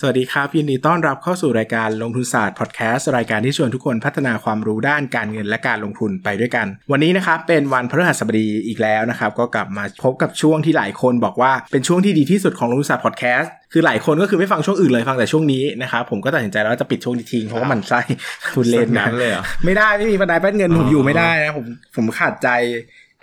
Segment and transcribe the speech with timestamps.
[0.00, 18.00] สวัสดีครับ ยินดีต้อนรับเข้าสู่รายการลงทุนศาสตร์พอดแคสต์รายการที่ชวนทุกคนพัฒนาความรู้ด้านการเงินและการลงทุนไปด้วยกัน วันนี้นะครับเป็นวันพฤหัสบดีอีกแล้วนะครับ ก็กลับมาพบกับช่วงที่หลายคนบอกว่าเป็นช่วงที่ดีที่สุดของลงทุนศาสตร์พอดแคสต์คือหลายคนก็คือไม่ฟังช่วงอื่นเลยฟังแต่ช่วงนี้นะครับผมก็ตัดสินใจแล้วว่าจะปิดช่วงนี้ทิ้งเพราะว่ามันไส้
[18.54, 22.48] ทุนเลนนั้นเลยเหรอไม่ได้ไม่มีบันไดแป้นเงินผมอยู่ไม่ได้นะผมผมขาดใจ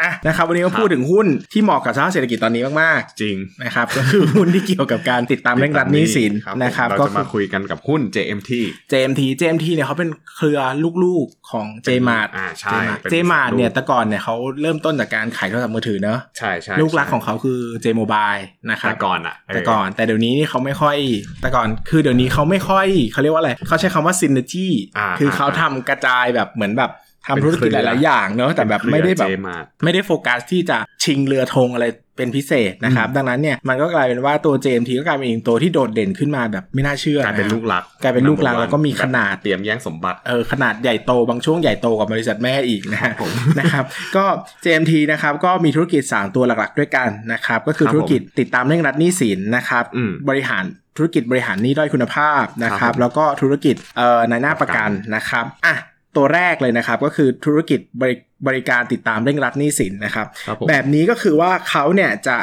[0.02, 6.32] อะนะครับวันนี้ก็พูดถึงหุ้นที่เหมาะกับสภาพเศรษฐกิจตอนนี้มากๆ จริงนะครับก็คือหุ้นที่เกี่ยวกับการติดตามเร่งรัดหนี้สิน
[6.64, 8.52] นะครับเราก็จะมาคุยกันกับหุ้น JMT
[8.92, 10.60] JMT JMT เนี่ยเขาเป็นเครือ
[11.04, 18.42] ลูกๆของ JMart อ่าใช่เป็น JMart ลูกเนี่ยแต่ก่อนเนี่ยเขาเริ่มต้นจากการขายโทรศัพท์มือถือเนอะใช่ใช่ลูกรักของเขาคือ J Mobile
[18.72, 20.98] นะครัแต่บก่อนอะเแต่ก่อนแต่เดี๋ยวนี้นี่เขาไม่ค่อย
[21.42, 24.68] แต่ก่อนคือเดี๋ยวนี้เขาไม่ค่อยเขาเรียกว่าอะไรเขาใช้คำว่า synergy
[24.98, 26.92] อ่าคือเขาทำกระจายแบบเหมือนแบบ
[27.26, 31.86] ทำเป็นธุรกิจเครือหลาย ๆ อย่างเนอะแต่แบบไม่ได้แบบเครือ J-Mart ไม่ได้โฟกัสที่จะชิงเรือธงอะไร
[32.18, 43.14] เป็นพิเศษนะครับ ดังนั้นเนี่ยมันก็กลายเป็นว่าตัว JMT ก็กลายเป็นอีกตัวที่โดดเด่นขึ้นมาแบบไม่น่าเชื่อกลายเป็นลูกรักกลายเป็นลูกรักแล้วก็มีขนาดเตรียมแย่งสมบัติเออขนาดใหญ่โตบางช่วงใหญ่โตกับบริษัทแม่อีกนะฮะ
[43.60, 43.84] นะครับ
[44.16, 44.26] ก็
[44.64, 50.64] JMT นะครับก็มีธุรกิจ 3 ตัวหลัก ๆ ด้วยกันนะครับก็คือครับธุรกิจติดตามเร่งรัดหนี้สินนะครับอืมบริหาร
[50.98, 55.76] ธุรกิจบริหารหนี้ด้อยคุณภาพนะคครัรับบผมแล้วก็ธุรกิจเอ่อในหน้าประกันนะครับอะ
[56.18, 58.16] ตัวแรกเลยนะครับ ก็คือธุรกิจบริ
[58.48, 62.38] บริการติดตามเร่งรัดหนี้สินนะครับครับผมแบบนี้ก็คือว่าเขาเนี่ยจะ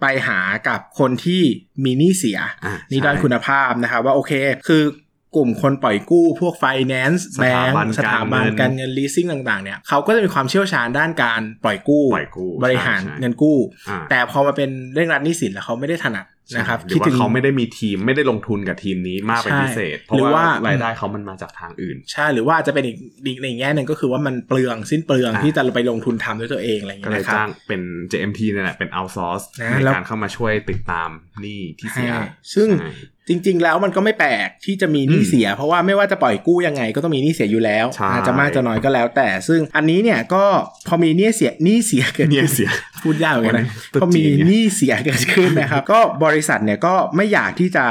[0.00, 1.42] ไปหากับคนที่
[1.84, 4.32] มีหนี้เสียอ่านี่ด้านใช่คุณภาพนะครับ ว่าโอเค
[4.68, 4.82] คือ
[5.36, 13.58] กลุ่มคนปล่อยกู้พวก finance สถาบันแบงก์สถาบันการเงินการเงิน leasing ต่างๆเนี่ยเขาก็จะมีความเชี่ยวชาญด้านการปล่อยกู้ปล่อยกู้บริหารใช่ใช่เงินกู้
[13.88, 16.24] อ่าแต่พอมาเป็นเรื่องรัฐหนี้สินแล้วเขาไม่ได้ถนัด
[16.56, 22.96] นะครับหรือว่าถึงเขาไม่ได้มีทีมไม่ได้ลงทุนกับทีมนี้มากเป็นใช่พิเศษ เพหรือราะว่าว่ารายได้เขามันมาจากทางอื่น ใช่หรือว่าจะเป็นอีก
[23.26, 31.10] อีกในแง่หนึ่งก็คือว่ามันเปลืองสิ้นเปลืองอ่าที่จะไปลงทุนทำด้วยตัวเองอะไรอย่างก็เงี้ยเลยนะครับจ้างเป็น JMT เนี่ยแหละเป็น outsource นะในแล้วการเข้ามาช่วยติดตาม
[31.42, 32.22] หนี้ที่เสียใช่
[32.54, 32.90] ซึ่งใช่
[33.28, 40.44] จริง ๆ แล้วมันก็ไม่แปลกที่จะมีหนี้เสีย เพราะว่าไม่ว่าจะปล่อยกู้ยังไงก็ต้องมีหนี้เสียอยู่แล้วใช่อาจจะมากจะน้อยก็แล้ว แต่ซึ่งอันนี้เนี่ยก็
[40.88, 42.70] พอมีหนี้เสียหนี้เสียเกิดเนี่ยขึ้นเสีย
[43.02, 47.86] พูดยากเหมือนกันนะตุ๊ดพอมีจีนเนี่ยหนี้เสียเกิดขึ้นนะครับ ก็บริษัทเนี่ยก็ไม่อยากที่จะ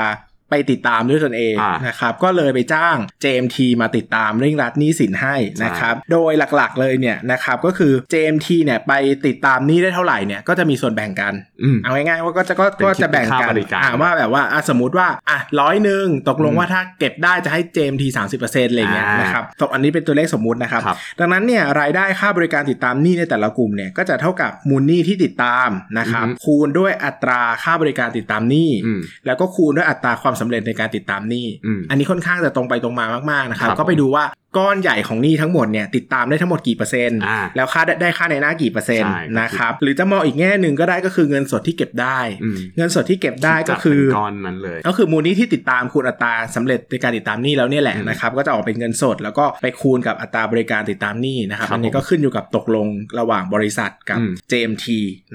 [0.50, 8.94] ไปติดตามด้วยตนเองอ่านนะครับก็เลยไปจ้าง JMT มาติดตามเร่งรัดหนี้สินให้นะครับโดยหลักๆเลยเนี่ยนะครับก็คือ JMT เนี่ยไป
[9.28, 18.04] ติดตามหนี้ได้เท่าไหร่เนี่ยก็จะมีส่วนแบ่งกันอืมเอาง่ายๆว่าก็จะก็เป็นก็จะแบ่งคิดเป็นกัค่านบริการอ่าว่าแบบว่าอะสมมติว่าอะร้อยหนึ่งตกลงอืมว่าถ้าเก็บได้จะให้ JMT
[18.38, 25.70] 30%อะไรอย่างเงี้ยอ่านนะครับตกอันนี้เป็นตัวเลขสมมุตินะครับครับ ดังนั้นเนี่ยรายได้ค่าบริการติดตามหนี้ในแต่ละกลุ่มเนี่ยก็จะเท่ากับมูลหนี้ที่ติดตาม
[26.00, 34.26] นะครับอือฮึคูณด้วยอัตราค่าบริการติดตามหนี้อืมแล้วก็คูณด้วยอัตราความสำเร็จในการติดตามหนี้อืมอันนี้ค่อนข้างจะตรงไปตรงมามากๆนะครับครับ ก็ไปดูว่า
[34.58, 52.88] ก้อนใหญ่ของหนี้ทั้งหมดเนี่ยติดตามได้ทั้งหมดกี่เปอร์เซ็นต์อ่าแล้วค่าได้ได้ค่าในหน้ากี่เปอร์เซ็นต์ใช่นะครับ หรือจะมองอีกแง่หนึ่งก็ได้ก็คือเงินสดที่เก็บได้อืมเงินสดที่เก็บได้ก็คือจัดเป็นก้อนนั้นเลย ก็คือมูลหนี้ที่ติดตามคูณอัตราสำเร็จในการติดตามหนี้แล้วเนี่ยแหละอืมนะครับ ก็จะออกเป็นเงินสด แล้วก็ไปคูณกับอัตราบริการติดตามหนี้นะครับครับอันนี้ก็ขึ้นอยู่กับตกลง
[53.20, 54.86] ระหว่างบริษัทกับอืม JMT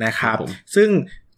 [0.04, 0.90] นะครับครับผมซึ่ง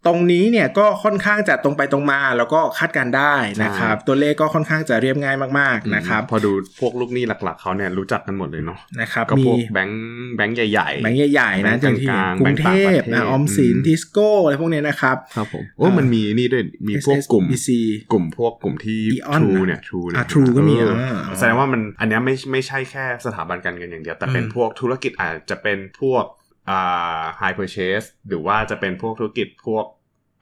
[0.06, 6.50] ตรงนี้เนี่ยก็ค่อนข้างจะตรงไปตรงมาแล้วก็คาดการณ์ได้นะครับ ตัวเลขก็ค่อนข้างจะเรียบง่ายมากๆนะครับ พอดู
[6.80, 9.98] พวกลูกหนี้หลักๆเขาเนี่ยรู้จักกันหมดเลยเนาะนะครับก็มีพวกแบงค์
[10.36, 17.68] แบงค์ใหญ่ๆแบงค์ใหญ่ๆนะแบอย่างค์ที่กลางๆกรุงเทพแบงค์ต่างประเทศนะออมสินอืมทิสโก้อะไรพวกเนี้ยนะครับครับผมโอ้มันมีนี่ด้วยมีพวกกลุ่ม SSBC
[18.12, 26.24] กลุ่มพวกกลุ่มที่ Eon True นะเนี่ย True เนี่ยอะ True ก็มีเอออ่าแสดงว่ามันอันเนี้ยไม่ไม่ใช่แค่สถาบันการเงินอย่างเดียวแต่เป็นอืมพวกธุรกิจอาจจะเป็นพวก
[26.70, 29.84] อ่า high purchase หรือว่าจะเป็นพวกธุรกิจพวก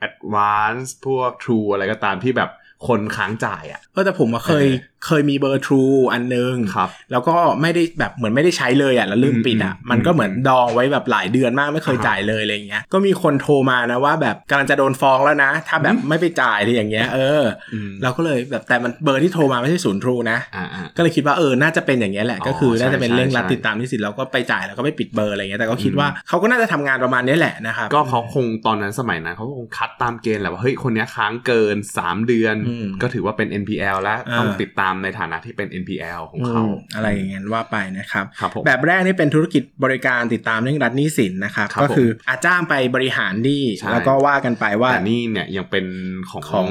[0.07, 2.49] advance พวก True อะไรก็ตามที่แบบ
[2.87, 4.67] คนค้างจ่ายอะ ก็แต่ผมอะเคย
[5.03, 17.43] เออเคยมีเบอร์ True อันนึงครับแล้วก็ไม่ได้แบบเหมือนไม่ได้ใช้เลยอะแล้วลืมปิดอะอืมมันก็เหมือนดองไว้แบบหลายเดือนมากไม่เคยอ่าฮะจ่ายเลยอะไรอย่างเงี้ยก็มีคนโทรมานะว่าแบบกำลังจะโดนฟ้องแล้วนะ ถ้าแบบอืมไม่ไปจ่ายอะไรอย่างเงี้ย เออ
[17.73, 36.63] อืมเราก็เลยแบบแต่มันเบอร์ที่โทรมาไม่ใช่ศูนย์ทรูนะอ่าอ่าก็เลยคิดว่าเออน่าจะเป็นอย่างเงี้ยแหละอ๋อก็คือน่าจะเป็นใช่เร่งรัดใช่ติดตามที่สิทธิ์เราก็ไปจ่ายแล้วก็ไม่ปิดเบอร์อะไรเงี้ยแต่ก็คิดอืมว่าเขาก็น่าจะทำงานประมาณนี้แหละนะครับก็เขาคงตอนนั้นสมัยนั้นเขาคงคัดตามเกณฑ์แหละว่าเฮ้ยคนเนี้ยค้างเกิน 3 เดือนอืมก็ถือว่าเป็น NPL แล้วอ่าต้องติดตามามในฐานะที่เป็น NPL ของเขา
[36.95, 45.85] อะไรอย่างเงี้ยว่าไปนะครับรบแบบแรกนี่เป็นธุรกิจบริการติดตามเรื่องรัฐนี้สินนะครับรบก็คืออาจ้างไปบริหารหนี้แล้วก็ว่ากันไปว่าหนี้เนี่ยยังเป็น
[46.29, 46.67] ของของ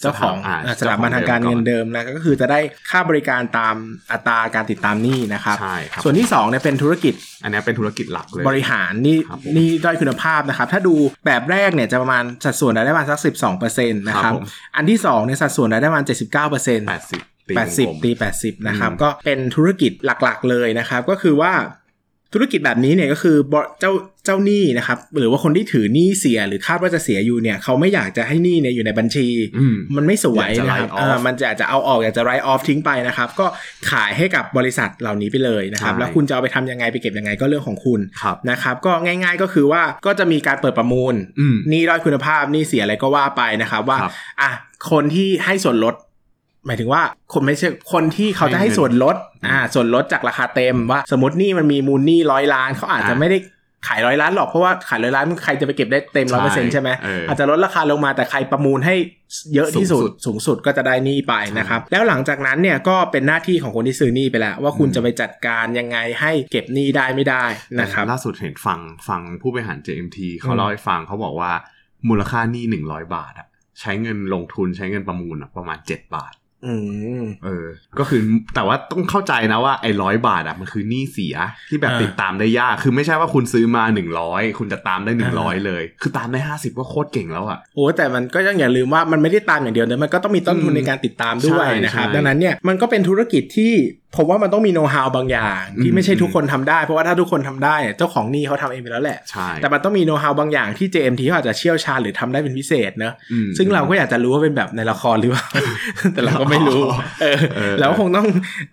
[0.00, 0.36] เจ้าของ
[0.80, 2.60] สถาบันทางการเงินเดิมนะก็คือจะได้
[2.90, 3.74] ค่าบริการตาม
[4.12, 9.18] อัตราการติดตามหนี้นะครับใช่ครับส่วนที่2เนี่ยเป็นธุรกิจ อันนี้เป็นธุรกิจหลักเลยบริหารนี่
[9.56, 10.94] นี่ด้อยคุณภาพนะครับ ถ้าดู
[11.26, 13.20] แบบแรกเนี่ยจะประมาณสัดส่วนรายได้ประมาณสัก
[13.58, 14.32] 12%นะครับ
[14.76, 16.12] อันที่2เนี่ยสัดส่วนรายได้ประมาณ79%
[16.90, 18.10] 80 80 ตี
[18.40, 19.92] 80 นะครับอืมก็เป็นธุรกิจ
[20.22, 21.52] หลักๆเลยนะครับ ก็คือว่า
[22.36, 23.92] ธุรกิจแบบนี้เนี่ยก็คือบเจ้า
[24.24, 29.26] เจ้าหนี้นะครับ หรือว่าคนที่ถือหนี้เสียหรือคาดว่าจะเสียอยู่เนี่ย เขาไม่อยากจะให้หนี้เนี่ยอยู่ในบัญชี
[29.58, 33.46] อืมมันไม่สวยอยากจะนะครับ write off อ่ามันจะอาจจะเอาออกอยากจะ write off ทิ้งไปนะครับ ก็
[33.90, 44.50] ขายให้กับบริษัทเหล่านี้ไปเลยนะครับใช่แล้วคุณจะเอาไปทำยังไงไปเก็บยังไงก็เรื่องของคุณครับนะครับ ก็ง่าย ๆก็คือว่าก็จะมีการเปิดประมูลอืมหนี้ด้อยคุณภาพหนี้เสียอะไรก็ว่าไปนะครับ ว่าครับอะ
[44.90, 45.94] คนที่ให้ส่วนลด
[46.66, 47.02] หมายถึงว่า
[47.32, 53.38] คนไม่ใช่คนที่เขาจะให้ส่วนลดอืมอ่าส่วนลดจากราคาเต็มว่า สมมติหนี่มันมีมูลหนี้ร้อยล้านเขาอาจจะอ่าไม่ได้
[53.88, 58.94] ขายร้อยล้านหรอกเพราะว่าขายร้อยล้านใครจะไปเก็บได้เต็มร้อยเปอร์เซ็นต์ใช่ไหมเออออาจจะลดราคาลงมาแต่ใครประมูลให้
[59.54, 67.44] เยอะที่สุดสูงสุดสูงสุดก็จะได้หนี้ไปนะครับ แล้วหลังจากนั้นเนี่ยก็เป็นหน้าที่ของคนที่ซื้อหนี้ไปแล้ว ว่าคุณอืมจะไปจัดการยังไงให้เก็บหนี้ได้ไม่ได้
[67.80, 71.52] นะครับล่าสุดเห็นฟังฟังผู้บริหาร JMT เขาอืมเล่าให้ฟังเขาบอกว่า
[72.08, 73.46] มูลค่าหนี้หนึ่งร้อยบาทอะ
[73.80, 76.43] ใช้เงินลงทุนใช้เงินประมูลอะประมาณเจ็ดบาทอืม
[77.44, 77.66] เออ
[77.98, 78.20] ก็คือ
[78.54, 81.36] แต่ว่าต้องเข้าใจนะว่าไอ้ร้อยบาทอะมันคือหนี้เสีย
[81.70, 93.72] ที่แบบอ่าติดตามได้ยาก คือไม่ใช่ว่าคุณซื้อมาหนึ่งร้อยคุณจะตามได้หนึ่งร้อยอ่าเลย คือตามได้ห้าสิบก็โคตรเก่งแล้วอะโอ้แต่มันก็ยังอย่าลืมว่ามันไม่ได้ตามอย่างเดียวนะมันก็ต้องมีต้นทุนอืมในการติดตามด้วยใช่นะครับใช่ดังนั้นเนี่ยมันก็เป็นธุรกิจที่
[94.16, 105.46] ผมว่ามันต้องมีโน้ตฮาวบางอย่างที่อืมไม่ใช่ทุกคนทำได้ เพราะว่าถ้าทุกคนทำได้เจ้าของหนี้เขาทำเองไปแล้วแหละใช่แต่มันต้องมีโน้ตฮาวบางอย่างที่ JMT เขาอาจจะเชี่ยวชาญหรือทำได้เป็นพิเศษเนอะอืมซึ่งเราก็อยากจะรู้ว่าเป็นแบบในละครหรือเปล่า
[106.14, 108.26] แต่เราก็ไม่รู้อ๋อเออเออแล้วคงต้อง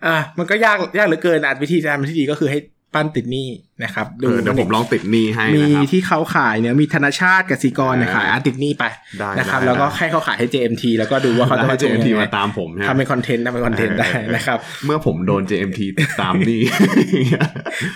[0.06, 2.58] อ่ามันก็ยากยากเหลือเกินอาจวิธีการที่ดีก็คือให้
[2.94, 3.48] ปั้นติดหนี้
[3.84, 8.84] นะครับเออเดี๋ยวผมลองติดหนี้ให้มีนะครับที่เขาขายเนี่ยมีธนาชาติกสิกรเนี่ยอ่าขายอาร์ติกนี่ไป
[9.18, 16.62] ได้นะครับได้แล้วก็ได้ให้เขาขายให้ JMT แล้วก็ดูว่าเขาจะแล้วมาให้ JMT ยังไงมาตามผมใช่ไหมทำเป็น content ทำเป็น content ได้นะครับเมื่อผมโดน JMT ติดตามหนี้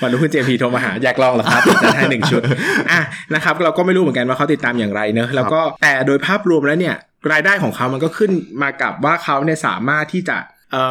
[0.00, 2.42] วันนี้คุณ JMT โทรมาหาอยากลองเหรอครับจะให้หนึ่งชุด
[2.92, 3.00] อะ
[3.34, 6.96] นะครับเราก็ไม่รู้เหมือนกันว่าเขาติดตามอย่างไรเนอะแล้วก็แต่โดยภาพรวมแล้วเนี่ย
[7.32, 8.30] รายได้ของเขามันก็ขึ้น
[8.62, 10.36] มากับว่าเขาเนี่ยสามารถที่จะ
[10.72, 10.84] เอ่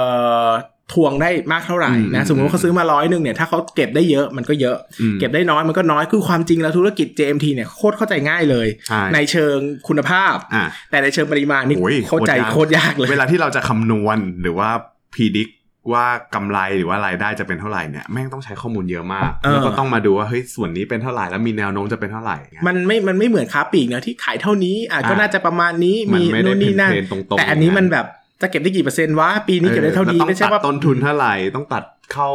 [0.45, 0.47] อ
[0.93, 14.69] ทวงได้มากเท่าไหร่อืมนะสมมติว่าเขาซื้อมาร้อยหนึ่งเนี่ยถ้าเขาเก็บได้เยอะมันก็เยอะอืมเก็บได้น้อยมันก็น้อยคือความจริงแล้วธุรกิจ JMT เนี่ยโคตรเข้าใจง่ายเลยใช่ในเชิงคุณภาพอะแต่ในเชิงปริมาณนี่โอ้ยเข้าใจโคตรยากเลย เวลาที่เราจะคำนวณหรือว่า
[15.13, 15.49] พีดิก
[15.93, 28.05] ว่ากำไรหรือว่ารายได้จะเป็นเท่าไหร่เนี่ยแม่งต้องใช้ข้อมูลเยอะมากเออแล้วก็ต้องมาดูว่าเฮ้ยส่วนนี้เป็นเท่าไหร่แล้วมีแนวโน้มจะเป็นเท่าไหร่เงี้ยมันไม่ มันไม่เหมือนค้าปลีกนะที่ขายเท่านี้อะก็อ่าน่าจะประมาณนี้มันมีไม่ได้นู่นนี่นั่นเพนๆตรงๆแต่อันนี้อย่างนั้นมันแบบ
[28.41, 31.83] จะเก็บได้กี่เปอร์เซ็นต์วะปีนี้เก็บได้เท่านี้ออไม่ใช่แล้วว่าต้องตัดต้นทุนเท่าไหร่ต้องตัด
[32.13, 32.29] เข้า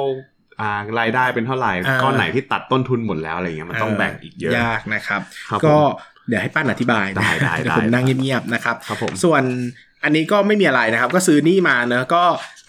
[0.60, 0.70] อ่า
[1.00, 5.82] รายได้เป็นเท่าไหร่อ่าก้อนไหนที่ตัดต้นทุนหมดแล้วอะไรเงี้ยมันต้องแบ่งอีกเยอะยากนะครับครับก็ผม
[6.28, 9.42] เดี๋ยวให้ป้านอธิบายนะได้ได้เดี๋ยวผมได้นั่งเงียบๆนะครับครับผมส่วน
[10.04, 12.22] อันนี้ก็ไม่มีอะไรนะครับ ก็ซื้อนี่มาเนอะก็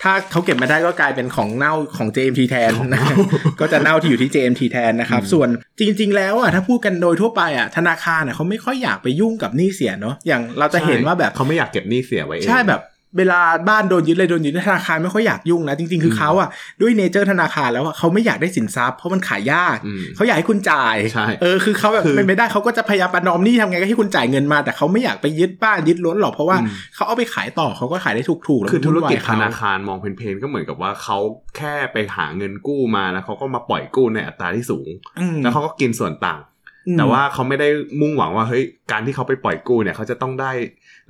[0.04, 3.01] ถ้าเขาเก็บมาได้ก็กลายเป็นของเน่าของ JMT แทนนะ
[3.60, 5.50] ก็จะเน่าที่อยู่ที่ JMT แทนนะครับอืมส่วน
[5.80, 12.81] จริง ๆ แล้วอะถ้าพูดกันโดยทั่วไปอะธนาคารอะเขาไม่ค่อยอยากไปยุ่งกับหนี้เสียเนาะอย่างเราจะเห็นว่าแบบเขาไม่อยากเก็บหนี้เสียไว้เองใช่แบบ
[13.17, 16.49] เวลาบ้านโดนยึดเลยโดนยึดธนาคารไม่ค่อยอยากยุ่งนะ จริง ๆ คือเขาอะ
[16.81, 31.17] ด้วยเนเจอร์ธนาคารแล้วอะเขาไม่อยากได้สินทรัพย์เพราะมันขายยากอืมเขาอยากให้คุณจ่ายใช่เออคือเขาแบบคือเป็นไปได้เขาก็จะพยายามประนอมหนี้ทำไงก็ให้คุณจ่ายเงินมา แต่เขาไม่อยากไปยึดบ้านยึดรถหรอกเพราะว่าอืมเขาเอาไปขายต่อเขาก็ขายได้ถูกๆแล้วคือธุรกิจวุ่นวายธเขานาคารมองเพนๆก็เหมือนกับว่าเขา
[31.57, 36.41] แค่ไปหาเงินกู้มาแล้วเขาก็มาปล่อยกู้ในอัตราที่สูงอืมแล้วเขาก็กินส่วนต่าง
[36.87, 37.67] อืมแต่ว่าเขาไม่ได้
[38.01, 40.51] มุ่งหวังว่าเฮ้ยการที่เขาไปปล่อยกู้เนี่ยเขาจะต้องได้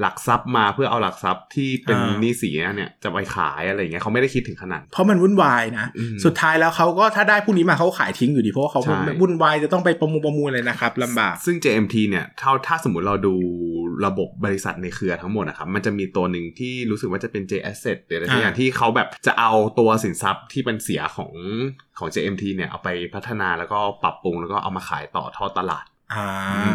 [0.01, 13.33] หลักทรัพย์มาเพื่อเอาหลักทรัพย์ที่เป็นอ่าหนี้เสียเนี่ยจะไปขายอะไรอย่างเงี้ยเขาไม่ได้คิดถึงขนาดเพราะมันวุ่นวายนะอืมสุดท้ายแล้วเขาก็ถ้าได้พวกนี้มาเขาก็ขายทิ้งอยู่ดีเพราะว่าเขาใช่วุ่นวายจะต้องไปประมูลประมูลเลยนะครับลำบาก ซึ่ง JMT เนี่ยถ้าถ้าสมมติเราดู
[14.05, 21.31] ระบบบริษัทในเครือทั้งหมดนะครับมันจะมีตัวหนึ่งที่รู้สึกว่าจะเป็น J Asset หรืออะไรสักอย่างอ่าที่เขาแบบจะเอาตัวสินทรัพย์ที่เป็นเสียของ
[21.99, 25.89] ของ JMT เนี่ยเอาไปพัฒนาแล้วก็ปรับปรุงแล้วก็เอามาขายต่อทอดตลาดอ่า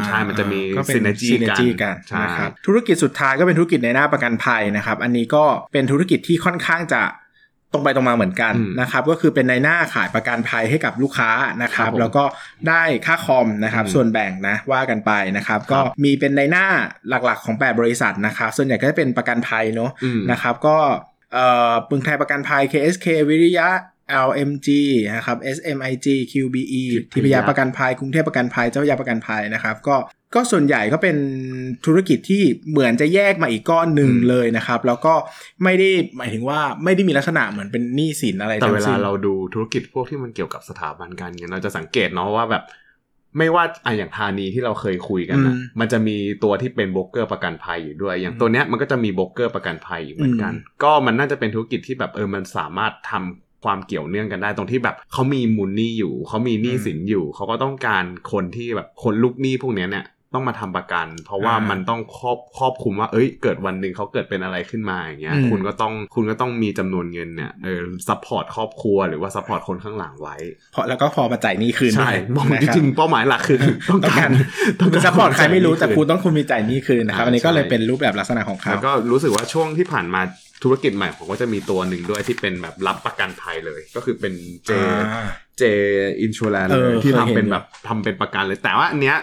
[0.06, 7.02] ใช่มันจะมีก็เป็น synergy กัน synergy กันใช่นะครับธุรกิจสุดท้ายก็เป็นธุรกิจในหน้าประกันภัยนะครับ อันนี้ก็เป็นธุรกิจที่ค่อนข้างจะ
[7.72, 11.30] ตรงไปตรงมาเหมือนกันอืมนะครับ ก็คือเป็นในหน้าขายประกันภัยให้กับลูกค้า
[11.62, 12.24] นะครับครับผมแล้วก็
[12.68, 16.66] ได้ค่าคอมนะครับอืมส่วนแบ่งนะว่ากันไปนะครับ ก็มีเป็นในหน้า
[17.08, 20.76] หลักๆของ 8 บริษัทนะครับ ส่วนใหญ่ก็จะเป็นประกันภัยเนาะอืมนะครับ ก็
[21.32, 23.68] เอ่อปึงไทยประกันภัย KSK วิริยะ
[24.26, 24.68] LMG
[25.16, 26.82] นะครับ SMIG QBE
[27.12, 29.96] ทิพยาประกันภัยกรุงเทพประกันภัยเจ้าพระยาประกันภัยนะครับก็
[30.34, 31.16] ก็ส่วนใหญ่ก็เป็น
[31.86, 35.14] ธุรกิจที่เหมือนจะแยกมาอีกก้อนหนึ่งอืมเลยนะครับ แล้วก็
[35.64, 42.64] ไม่ได้หมายถึงว่าไม่ได้มีลักษณะเหมือนเป็นหนี้สินอะไรแต่ทั้เวงลาสิ้นเราดูธุรกิจพวกที่มันเกี่ยวกับสถาบันการเงินเราจะสังเกตเนาะว่าแบบ
[43.38, 70.36] ไม่ว่าอะอย่างธานีที่เราเคยคุยกันนะอืมมันจะมีตัวที่เป็นโบรกเกอร์ประกันภัยอยู่ด้วย อย่างตัวเนี้ยมันก็จะมีโบรกเกอร์ประกันภัยอยู่เหมือนกันอืมก็มันน่าจะเป็นธุรกิจที่แบบเออมันสามารถทำ ความเกี่ยวเนื่องกันได้ตรงที่แบบเขามีมูลหนี้อยู่เขามีหนี้สินอยู่เขาก็ต้องการคนที่แบบคนลูกหนี้พวกเนี้ยเนี่ยต้องมาทำประกัน เพราะว่าอ่ามัมันต้องครอบครอบคลุมว่า เอ้ย เกิดวันหนึ่งเขาเกิดเป็นอะไรขึ้นมาอย่างเงี้ยอืมคุณก็ต้องคุณก็ต้องมีจำนวนเงินเนี่ยเออsupport ครอบครัวหรือว่า support คนข้างหลังไว้
[70.72, 73.58] เพราะแล้วก็พอมาจ่ายหนี้คืนใช่ด้วยบอกนะครับ จริงๆเป้าหมายหลักคือ
[73.90, 74.32] ต้องต้องกาการร
[74.80, 80.20] ต้องการ support ใครไม่รู้แต่จ่ายหนี้คุณต้องคุณมีจ่ายหนี้คืนนะครับอ่าอันนี้ก็เลยใช่เป็นรูปแบบลักษณะของเขาแล้วก็รู้สึกว่าช่วงที่ผ่านมา
[80.62, 84.34] ธุรกิจใหม่ผมก็จะมีตัวหนึ่งด้วยที่เป็นแบบรับประกันภัยเลย ก็คือเป็น
[84.66, 85.64] J อ่า J
[86.20, 89.16] Insurance เออที่เคยเห็นทำเป็นอยู่แบบทำเป็นประกันเลย แต่ว่าอันเนี้ย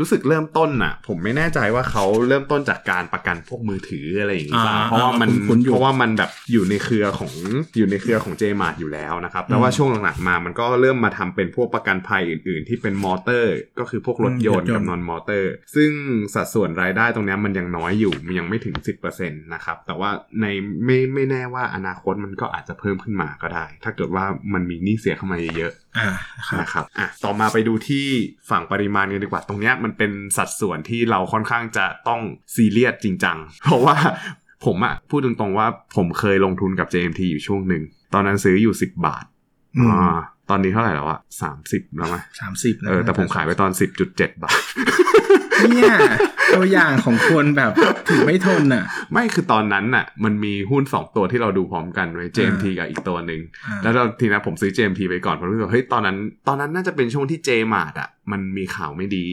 [0.00, 7.32] รู้สึกเริ่มต้นอะ ผมไม่แน่ใจว่าเขาเริ่มต้นจากการประกันพวกมือถืออะไรอย่างงี้ป่ะอ่าเพราะว่ามันคุ้นๆอยู่เพราะว่ามันแบบอยู่ในเครือของ
[7.76, 15.90] อยู่ในเครือของเจมาอยู่แล้วนะครับแต่ว่าอืมช่วงหลังๆมามันก็เริ่มมาทำเป็นพวกประกันภัยอื่นๆ ที่เป็นมอเตอร์ ก็คือพวกรถยนต์อืมรถยนต์กับนอนมอเตอร์ ซึ่ง
[16.34, 18.74] สัดส่วนรายได้ตรงเนี้ยมันยังน้อยอยู่มันยังไม่ถึง
[19.10, 20.10] 10%นะครับแต่ว่า
[20.40, 20.46] ใน
[20.84, 26.10] ไม่ไม่แน่ว่าอนาคตมันก็อาจจะเพิ่มขึ้นมาก็ได้ ถ้าเกิดว่ามันมีหนี้เสียเข้ามาเยอะๆ อ่า
[26.48, 28.06] ครับนะครับอะต่อมาไปดูที่
[28.50, 32.20] ฝั่งปริมาณกันดีกว่า ตรงเนี้ยมันเป็นสัดส่วนที่เราค่อนข้างจะต้อง
[32.54, 33.96] ซีเรียสจริงจัง เพราะว่า
[34.64, 37.82] ผมอะพูดตรงๆว่าผมเคยลงทุนกับ JMT อยู่ช่วงหนึ่ง
[38.14, 39.24] ตอนนั้นซื้ออยู่ 10 บาท
[39.76, 40.18] อืมอ่า
[40.50, 43.70] ตอนนี้เท่าไหร่แล้วอะสามสิบแล้วไหมสามสิบเออแต่ผมขายไปตอน
[44.06, 44.60] 10.7บาท
[45.70, 45.96] เนี่ย
[46.54, 47.72] ตัวอย่างของคนแบบ
[48.08, 56.16] ถือไม่ทนอะ ไม่คือตอนนั้นน่ะ มันมีหุ้น2ตัวที่เราดูพร้อมกันไว้ JMT กับอีกตัวหนึ่งอ่าแล้วเราทีนั้นผมซื้อ JMT ไปก่อนผมรู้สึกว่าเฮ้ยตอนนั้น
[56.48, 59.26] ตอนนั้นน่าจะเป็นช่วงที่ JMart อะมันมีข่าวไม่ดี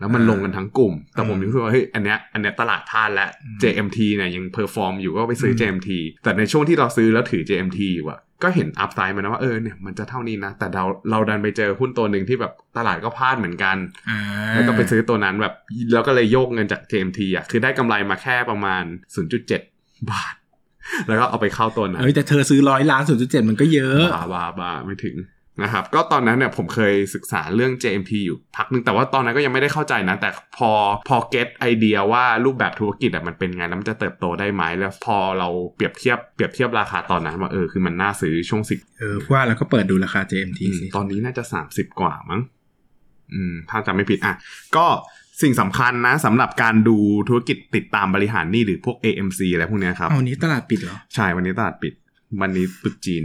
[0.00, 5.90] แล้วมันอ่าลงกันทั้งกลุ่ม แต่ผมอืมรู้สึกว่าเฮ้ยอันเนี้ยอันเนี้ยตลาดพลาดแล้วอืม JMT เนี่ยยังเพอร์ฟอร์มอยู่ก็ไปซื้ออม JMT
[6.22, 13.76] แต่ในช่วงที่เราซื้อแล้วถือ JMT อยู่อะก็เห็น upside มันนะว่าเออเนี่ยมันจะเท่านี้นะ แต่เราเราดันไปเจอหุ้นตัวหนึ่งที่แบบตลาดก็พลาดเหมือนกัน
[14.08, 14.18] อ่า
[14.54, 15.54] แล้วก็ไปซื้อตัวนั้นแบบ
[15.92, 18.84] แล้วก็เลยโยกเงินจาก JMT อะคือได้กำไรมาแค่ประมาณ
[19.46, 20.34] 0.7 บาท
[21.08, 25.14] แล้วก็เอาไปเข้าตัวนั้นเอ้ยแต่เธอซื้อร้อยล้านศูนย์จุดเจ็ดมันก็เยอะบาบาบาไม่ถึง
[25.62, 30.70] นะครับก็ตอนนั้นเนี่ยผมเคยศึกษาเรื่อง JMT อยู่พักนึงแต่ว่าตอนนั้นก็ยังไม่ได้เข้าใจนะ แต่พอ
[31.08, 42.40] พอเก็ตไอเดียว่ารูปแบบธุรกิจอะมันเป็นไงแล้วมันจะเติบโตได้ไหมแล้วพอเราเปรียบเทียบเปรียบเทียบราคาตอนนั้นว่าเออคือมันน่าซื้อช่วงสิบเออว่าแล้วก็เปิดดูราคา JMT สิตอนนี้น่าจะสามสิบกว่ามั้ง
[43.34, 44.34] อืมถ้าจำไม่ผิดอะ
[44.76, 44.86] ก็
[45.42, 46.96] สิ่งสำคัญนะสำหรับการดู
[47.28, 51.92] ธุรกิจติดตามบริหารหนี้หรือพวก AMC อะไรพวกเนี้ยครับเอาวันนี้ตลาดปิดเหรอใช่วันนี้ตลาดปิด
[52.40, 53.22] วันนี้ตรุษจีน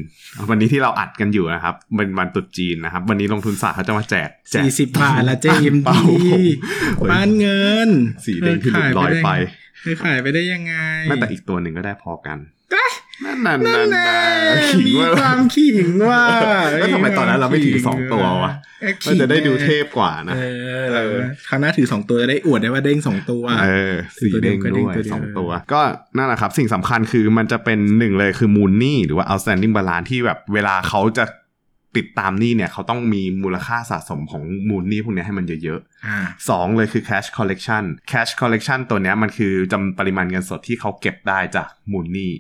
[0.50, 6.02] วันนี้ที่เราอัดกันอยู่นะครับเป็นวันตรุษจีนนะครับ วันนี้ลงทุนศาสตร์เขาจะมาแจกแจกสี่สิบบาทละ JMT เป้า
[7.00, 7.90] ผมบ้านเงิน
[8.26, 9.30] สีแดงที่หลุดลอยไป
[9.82, 10.74] เธอขายไปได้ยังไง
[11.10, 12.38] นั่นแต่อีกตัวหนึ่งก็ได้พอกัน
[12.72, 12.86] ได้
[13.26, 14.08] นั่นนั่นนั่นั่นนแน่
[14.72, 16.24] ขิงมีว่าความขิงว่า
[16.72, 18.52] แล้วทำไมตอนนั้นเราไม่ถือสองตัววะ
[18.82, 20.40] เอ้ยมันจะได้ดูเทพกว่านะเอ
[20.84, 21.18] อเออ
[21.50, 25.82] คราวหน้าถือสองตัวจะได้อวดได้ว่าเด้งสองตัวเออสีเด้งตัวเดีด้ยววยก็เด้งตัวเดียวสองตัว ก็
[26.18, 31.26] นั่นแหละครับ สิ่งสำคัญคือมันจะเป็นหนึ่งเลยคือมูลนี่หรือว่า outstanding balance ที่แบบเวลาเขาจะ
[31.98, 42.32] ติดตามหนี้เนี่ยเขาต้องมีมูลค่าสะสมของมูลหนี้พวกเนี้ยให้มันเยอะอ่าๆสองเลยคือ cash collection cash collection ตัวเนี้ยมันคือจำปริมาณเงินสดที่เขาเก็บได้จากมูลหนี้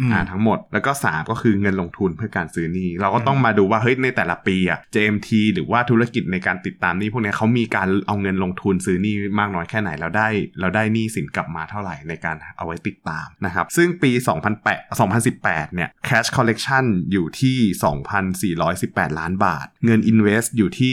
[0.00, 10.28] อืมอ่าทั้งหมดแล้วก็ 3 ก็คือเงินลงทุนเพื่อการซื้อหนี้เราก็ต้องมาดูว่าเฮ้ยในแต่ละปีอะ JMT หรือว่าธุรกิจในการติดตามหนี้พวกเนี้ยเขามีการเอาเงินลงทุนซื้อหนี้มากน้อยแค่ไหนแล้วได้
[10.58, 14.10] แล้วได้หนี้สินกลับมาเท่าไหร่ในการเอาไว้ติดตามนะครับซึ่งปี
[14.58, 15.00] 2008
[15.30, 20.92] 2018 เนี่ย cash collection อยู่ที่ 2,418 ล้านบาท เงิน invest อยู่ที่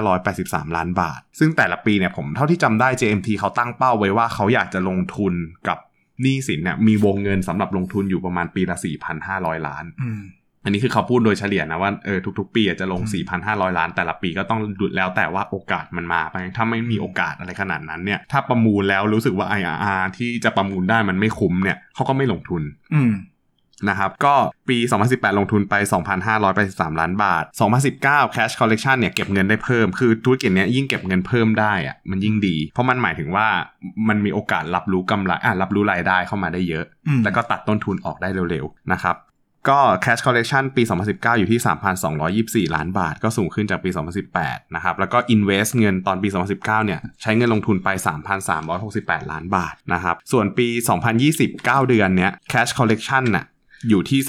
[0.00, 5.34] 2,583 ล้านบาท ซึ่งแต่ละปีเนี่ยผมเท่าที่จำได้ JMT เขาตั้งเป้าไว้ว่าเขาอยากจะลงทุน
[5.68, 5.78] กับ
[6.22, 8.76] หนี้สินเนี่ยมีวงเงินสำหรับลงทุนอยู่ประมาณปีละ
[9.22, 10.22] 4,500 ล้านอืม
[10.64, 22.62] อันนี้คือเขาพูดโดยเฉลี่ยนะว่าเออทุก ๆ ปีอาจจะลงอืม4,500 ล้าน แต่ละปีก็ต้องดุดแล้วแต่ว่าโอกาสมันมาไปถ้าไม่มีโอกาสอะไรขนาดนั้นเนี่ยถ้าประมูลแล้วรู้สึกว่า IRR ที่จะประมูลได้มันไม่คุ้มเนี่ยเขาก็ไม่ลงทุน
[22.94, 23.12] อืม
[23.88, 24.34] นะครับก็
[24.68, 25.74] ปี 2018 ลงทุนไป
[26.38, 27.44] 2,583 ล้านบาท
[27.88, 33.46] 2019 cash collection เนี่ยเก็บเงินได้เพิ่ม คือธุรกิจเนี้ยยิ่งเก็บเงินเพิ่มได้อะมันยิ่งดี เพราะมันหมายถึงว่า
[34.08, 39.16] มันมีโอกาสรับรู้กำไรอะรับรู้รายได้เข้ามาได้เยอะอืมแล้วก็ตัดต้นทุนออกได้เร็วๆนะครับ
[39.68, 43.90] ก็ cash collection ปี 2019 อยู่ที่ 3,224 ล้านบาท ก็สูงขึ้นจากปี
[44.32, 47.88] 2018 นะครับ แล้วก็ invest เงินตอนปี 2019 เนี่ยใช้เงินลงทุนไป
[48.60, 50.68] 3,368 ล้านบาทนะครับ ส่วนปี
[51.18, 53.44] 2020 9 เดือนเนี้ย cash collection น่ะ
[53.88, 54.20] อยู่ที่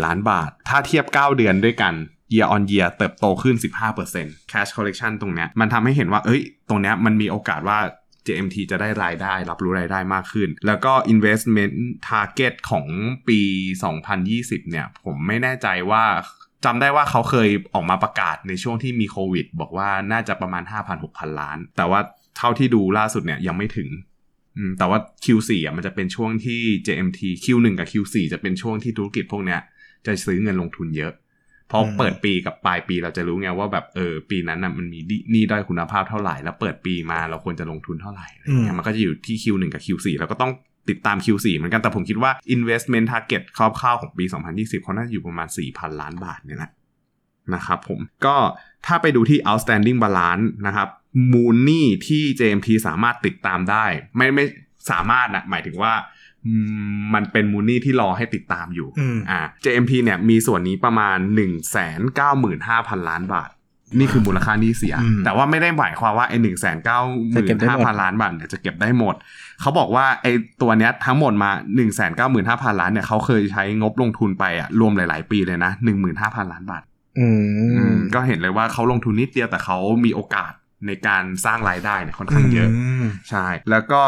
[0.00, 1.94] 2,714 ล้านบาท ถ้าเทียบ 9 เดือนด้วยกัน
[2.34, 3.56] year on year เติบโตขึ้น
[4.04, 7.78] 15% cash collection ตรงเนี้ยมันทำให้เห็นว่า เอ้ย ตรงเนี้ยมันมีโอกาสว่า
[8.26, 11.74] JMT จะได้รายได้ รับรู้รายได้มากขึ้น แล้วก็ investment
[12.08, 12.86] target ของ
[13.28, 13.40] ปี
[14.04, 16.04] 2020 เนี่ย ผมไม่แน่ใจว่า
[16.64, 20.62] จำได้ว่าเขาเคยออกมาประกาศในช่วงที่มีโควิด บอกว่าน่าจะประมาณ
[21.00, 22.00] 5,000-6,000 ล้าน แต่ว่า
[22.38, 23.88] เท่าที่ดูล่าสุดเนี่ยยังไม่ถึง
[24.78, 29.60] แต่ว่า Q4 อะมันจะเป็นช่วงที่ JMT Q1 กับ Q4 จะเป็นช่วงที่ธุรกิจพวกเนี้ย
[30.06, 31.12] จะซื้อเงินลงทุนเยอะ
[31.74, 34.98] พราะอืมเปิดปีกับปลายปีเราจะรู้ไงว่าแบบเออปีนั้นน่ะมันมี
[35.30, 40.52] หนี้ด้อยคุณภาพเท่าไหร่ แล้วเปิดปีมาเราควรจะลงทุนเท่าไหร่อะไรเงี้ยมันก็จะอยู่ที่ Q1 กับ Q4 เราก็ต้อง
[40.90, 46.70] ติดตาม Q4 เหมือนกันแต่ผมคิดว่า investment target คร่าวๆของปี 2020 เขาน่าจะอยู่ประมาณ 4,000 ล้านบาทเนี่ยแหละ
[47.54, 48.36] นะครับผมก็
[48.86, 50.88] ถ้าไปดูที่ outstanding balance นะครับ
[51.32, 53.84] มูลนี่ที่ JMT สามารถติดตามได้
[54.16, 54.44] ไม่ไม่
[54.90, 55.92] สามารถนะหมายถึงว่า
[56.46, 56.54] อื
[56.94, 61.86] มมันเป็นมูลนี่ที่รอให้ติดตามอยู่อืมอ่า JMT เนี่ยมีส่วนนี้ประมาณ 1 9 5
[62.42, 62.50] 0
[62.84, 63.50] 0 0 ล้านบาท
[63.98, 66.98] นี่คือมูลค่าหนี้เสียอืมแต่ว่าไม่ได้หมายความว่าไอ้หนึ่งแสนเก้า
[67.32, 69.14] หจะมื่เก็บนได้ห้าหมพัดนล้านบาทเนี่ยจะเก็บได้หมด
[69.60, 76.82] เขาบอกว่าไอ้ตัวเนี้ยทั้งหมดมา1นึ่งแสนเก้าหมื่นห้าพันล้านเนี่ยเขาเคยใช้งบลงทุนไปอะรวมหลาย ๆ ปีเลยนะหนึ่งหมื่นห้าพันล้านบาท
[77.18, 77.28] อื
[77.76, 80.52] อืมมก็เห็นเลยว่าเขาลงทุนนิดเดียวแต่เขามีโอกาส
[80.86, 82.70] ในการสร้างรายได้เนี่ยค่อนข้างเยอะ
[83.02, 84.02] มใช่ แล้วก็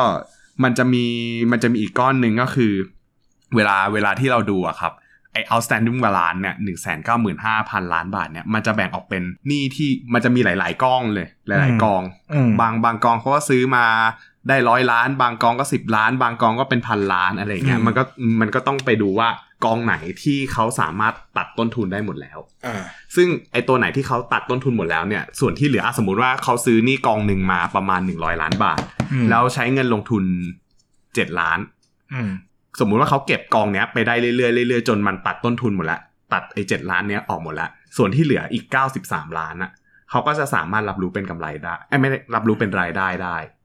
[0.63, 1.05] มันจะมี
[1.53, 2.73] มันจะมีอีกก้อนหนึ่งก็คือ
[3.57, 4.93] เวลาเวลาที่เราดูอะครับ
[5.33, 13.85] ไอ outstanding balance เนี่ยหนึ่งแสนเก้าหมื่นห้าพันล้านบาทเนี่ย มันจะแบ่งออกเป็นหนี้ที่มันจะมีหลาย ๆ กองเลย หลาย ๆ กองอืมบางบางกองเขาก็ซื้อมา
[14.49, 18.03] ได้ร้อยล้าน บางกองก็สิบล้าน บางกองก็เป็นพันล้านอะไรเงี้ยอืมมันก็
[18.41, 19.29] มันก็ต้องไปดูว่า
[19.65, 22.83] กองไหนที่เขาสามารถตัดต้นทุนได้หมดแล้วอ่า
[23.17, 28.81] ซึ่งไอตัวไหนที่เขาตัดต้นทุนหมดแล้วเนี่ย ส่วนที่เหลืออะสมมติว่าเขาซื้อหนี่กองหนึ่งมาประมาณ100ล้านบาท
[29.13, 30.25] อืมแล้วใช้เงินลงทุน
[30.83, 31.59] 7ล้าน
[32.13, 32.31] อืม
[32.81, 36.01] สมมุติว่าเขาเก็บกองเนี้ยไปได้เรื่อยๆเรื่อยๆจนมันตัดต้นทุนหมดแล้ว
[36.33, 38.65] ตัดไอ้เจ็ดล้านเนี้ยออกหมดแล้วส่วนที่เหลืออีก
[39.03, 39.71] 93ล้านอะ
[40.11, 43.56] เขาก็จะสามารถรับรู้เป็นกำไรได้ไอ้ยไม่ได้รับรู้เป็นรายได้ได้อือืมม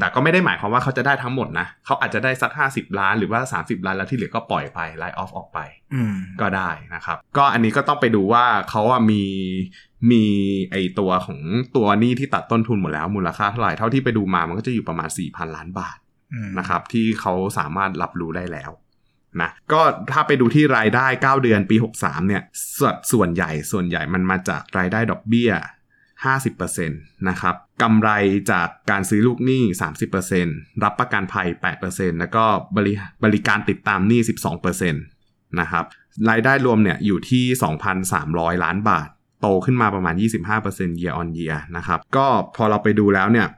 [0.00, 5.58] แต่ก็ไม่ได้หมายความว่าเขาจะได้ทั้งหมดนะเขาอาจจะได้สัก 50 ล้านหรือว่า 30 ล้านแล้วที่เหลือก็ปล่อยไปไลฟ์ออฟออกไป
[5.94, 9.22] อืมก็ได้นะครับ ก็อันนี้ก็ต้องไปดูว่าเขาอะมี
[10.10, 10.24] มี
[10.70, 11.40] ไอตัวของ
[11.76, 15.96] ตัวหนี้ที่ตัดต้นทุนหมดแล้วมูลค่าเท่าไหร่เท่าที่ไปดูมามันก็จะอยู่ประมาณ 4,000 ล้านบาท
[16.34, 18.70] อืมนะครับ ที่เขาสามารถรับรู้ได้แล้ว
[19.42, 19.80] นะก็
[20.12, 22.42] ถ้าไปดูที่รายได้ 9 เดือนปี 63 เนี่ย
[22.78, 25.50] ส่วนส่วนใหญ่ส่วนใหญ่มันมาจากรายได้ดอกเบี้ย
[26.24, 28.10] 50%นะครับ กำไร
[28.50, 29.62] จากการซื้อลูกหนี้
[30.22, 31.48] 30%รับประกันภัย
[31.84, 32.44] 8%แล้วก็
[32.76, 34.20] บริบริการติดตามหนี้
[34.70, 35.84] 12%นะครับ
[36.30, 37.44] รายได้รวมเนี่ยอยู่ที่
[38.04, 39.08] 2,300 ล้านบาท
[39.40, 40.14] โตขึ้นมาประมาณ
[40.58, 43.48] 25% year on year นะครับ ก็พอเราไปดูแล้วเนี่ย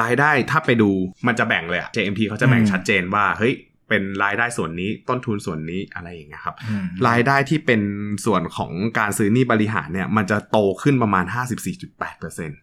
[0.00, 0.90] รายได้ถ้าไปดู
[1.26, 3.54] มันจะแบ่งเลยอะ JMT เขาจะแบ่งอืมชัดเจนว่าเฮ้ย
[3.88, 7.80] เป็นรายได้ส่วนนี้ต้นทุนส่วนนี้อะไรอย่างเงี้ยครับอืมรายได้ที่เป็น
[8.26, 12.54] ส่วนของการซื้อหนี้บริหารเนี่ย มันจะโตขึ้นประมาณ 54.8%เอืมอืม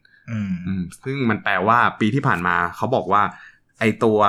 [1.04, 3.24] ซึ่งมันแปลว่าปีที่ผ่านมาเขาบอกว่า
[3.80, 4.20] ไอตัว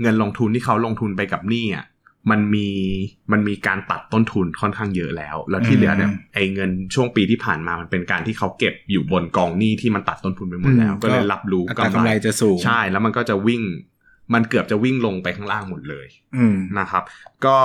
[0.00, 1.86] เงินลงทุนที่เขาลงทุนไปกับหนี้อะ
[2.30, 2.68] มันมี
[3.32, 13.62] มันมีการตัดต้นทุนค่อนข้างเยอะแล้ว แล้วที่เหลือเนี่ยอืมไอเงินช่วงปีที่ผ่านมามันเป็นการที่เขาเก็บอยู่บนกองหนี้ที่มันตัดต้นทุนไปหมดแล้วอืมก็เลยรับรู้อัตรากำไรจะสูงใช่ แล้วมันก็จะวิ่ง
[14.34, 16.06] มันเกือบจะวิ่งลงไปข้างล่างหมดเลย
[16.36, 17.02] อืมนะครับ
[17.44, 17.56] ก็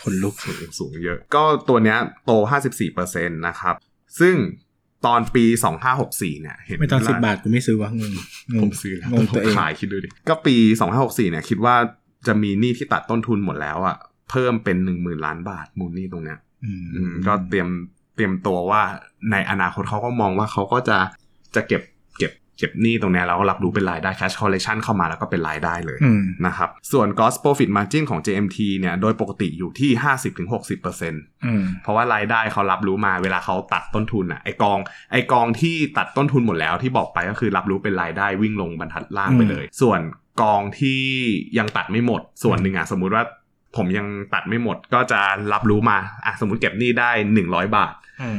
[0.00, 2.32] คนลุกสูงสูงเยอะ ก็ตัวเนี้ยโต
[2.88, 3.74] 54%นะครับ
[4.20, 4.34] ซึ่ง
[5.06, 5.44] ตอนปี
[5.92, 10.56] 2564เนี่ย เห็นไม่ตอนสิบล่บาทกูไม่ซื้อวะงงงผงมซื้อแล้วงงตัวเองขายคิดดูดิ ก็ปี
[10.94, 11.74] 2564เนี่ย คิดว่า
[12.26, 13.96] จะมีหนี้ที่ตัดต้นทุนหมดแล้วอะ
[14.30, 17.68] เพิ่มเป็น10,000ล้านบาทมูลหนี้ตรงเนี้ยอืมอืมก็เตรียม
[18.14, 18.82] เตรียมตัวว่า
[19.30, 20.98] ในอนาคตเขาก็มองว่าเขาก็จะ
[21.54, 21.82] จะเก็บ
[22.58, 29.90] เก็บเก็บหนี้ตรงเนี้ยแล้วก็รับรู้เป็นรายได้ cash collection เข้ามาแล้วก็เป็นรายได้เลยอืมนะครับส่วน gross profit margin ของ JMT เนี่ยโดยปกติอยู่ที่
[30.68, 31.12] 50-60%
[31.46, 34.78] อืมเพราะว่ารายได้เขารับรู้มาเวลาเขาตัดต้นทุนอะไอกอง
[35.12, 40.00] ไอกองที่ตัดต้นทุนหมดแล้วที่บอกไปก็คือรับรู้เป็นรายได้วิ่งลงบรรทัดล่างไปเลย ส่วน
[40.40, 41.02] กองที่
[41.58, 43.24] ยังตัดไม่หมดส่วนหนึ่งอะสมมุติว่า
[43.76, 45.20] ผมยังตัดไม่หมดก็จะ
[45.52, 47.10] รับรู้มาอะสมมติเก็บหนี้ได้
[47.42, 47.92] 100บาท
[48.22, 48.30] อื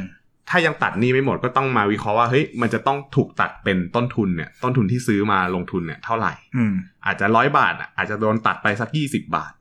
[0.50, 6.72] ถ้ายังตัดหนี้ไม่หมดก็ต้องมาวิเคราะห์ว่าเฮ้ยมันจะต้องถูกตัดเป็นต้นทุนเนี่ยต้นทุนที่ซื้อมาลงทุนเนี่ยเท่าไหร่อืม
[7.06, 9.52] อาจจะร้อยบาทอะอาจจะโดนตัดไปสัก20บาท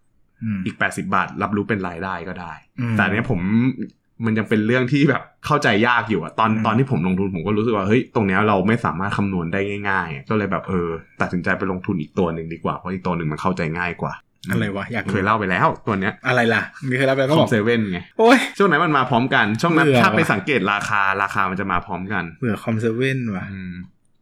[0.44, 3.40] อืมอีก80บาท รับรู้เป็นรายได้ก็ได้อืมแต่อันเนี้ยผม
[4.26, 10.90] มันยังเป็นเรื่องที่แบบเข้าใจยากอยู่อะตอนอืมตอนที่ผมลงทุนผมก็รู้สึกว่าเฮ้ยตรงเนี้ยเราไม่สามารถคำนวณได้ง่าย ๆ ก็เลยแบบเออ
[11.22, 14.14] ตัดสินใจไปลงทุนอีกตัวหนึ่งดีกว่าเพราะอีกตัวหนึ่งมันเข้าใจง่ายกว่า
[14.50, 23.74] อะไรวะอยากรู้เคยเล่าไปแล้วตัวเนี้ยอะไรล่ะมีเคยรับไปขก็บอองกเซเว่นไงโอ้ยช่วงนั้นมันมาพร้อมกัน ช่วงนั้นเบื่อถ้าไปว่ะสังเกตราคาราคามันจะมาพร้อมกันเบื่อคอมเซเว่นว่ะอืม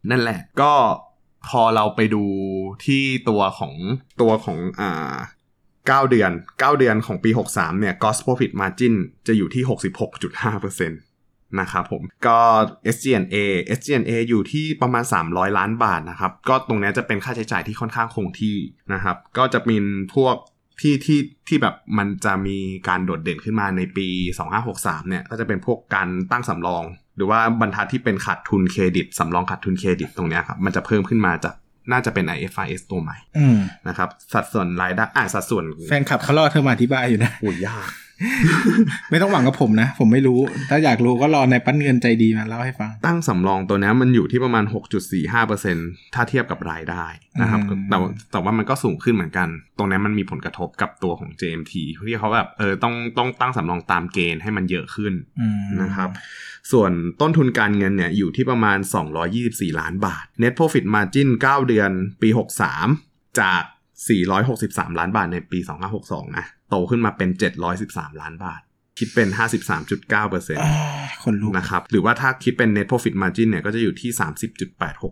[0.10, 0.74] นั่นแหละ ก็
[1.50, 2.24] พอเราไปดู
[2.86, 3.74] ที่ตัวของ
[4.22, 5.16] ตัวของอ่า
[5.88, 8.94] เก้าเดือนเก้าเดือนของปี63เนี่ย gross profit margin
[9.28, 9.64] จะอยู่ที่
[10.12, 12.40] 66.5%นะครับผมก็
[12.96, 13.36] SG&A
[13.78, 18.58] SG&A อยู่ที่ประมาณ 300 ล้านบาทนะครับ ก็ตรงเนี้ยจะเป็นค่าใช้จ่ายที่ค่อนข้างคงที่
[18.94, 19.84] นะครับ ก็จะเป็น
[20.16, 20.36] พวก
[20.82, 22.58] ที่ที่ที่แบบมันจะมี
[22.88, 24.08] การโดดเด่นขึ้นมาในปี
[24.58, 26.84] 2563 เนี่ย ก็จะเป็นพวกการตั้งสำรอง
[27.16, 31.54] หรือว่าบรรทัดที่เป็นขาดทุนเครดิตสำรองขาดทุนเครดิตตรงเนี้ยครับ มันจะเพิ่มขึ้นมาจาก
[31.92, 37.88] น่าจะเป็น IFRS ตัวใหม่อืมนะครับ สัดส่วนรายได้อ่าสัดส่วนแฟนคลับเขารอเธอมาอธิบายอยู่นะโอ้ยยาก
[39.10, 44.66] ไม่ต้องหวังกับผมนะ ผมไม่รู้ ถ้าอยากรู้ก็รอในปั้นเงินใจดีมาเล่าให้ฟัง ตั้งสำรองตัวเนี้ยมันอยู่ที่ประมาณ
[45.40, 47.06] 6.45%ถ้าเทียบกับรายได้
[47.42, 51.74] นะครับอืมแต่ว่าแต่ว่ามันก็สูงขึ้นเหมือนกัน ตรงเนี้ยมันมีผลกระทบกับตัวของ JMT
[52.08, 56.10] ที่เขาแบบเออต้องต้องตั้งสำรองตามเกณฑ์ให้มันเยอะขึ้นอืมนะครับ
[56.72, 58.78] ส่วนต้นทุนการเงินเนี่ยอยู่ที่ประมาณ
[59.30, 62.30] 224 ล้านบาท Net Profit Margin 9 เดือนปี
[62.84, 63.62] 63 จาก
[64.26, 65.60] 463 ล้านบาทในปี
[65.98, 67.30] 2562 นะ โตขึ้นมาเป็น
[67.76, 68.62] 713 ล้านบาท
[69.00, 70.74] คิดเป็น 53.9%อ่า
[71.24, 74.12] คนลุกนะครับ หรือว่าถ้าคิดเป็น net profit margin เนี่ยก็จะอยู่ที่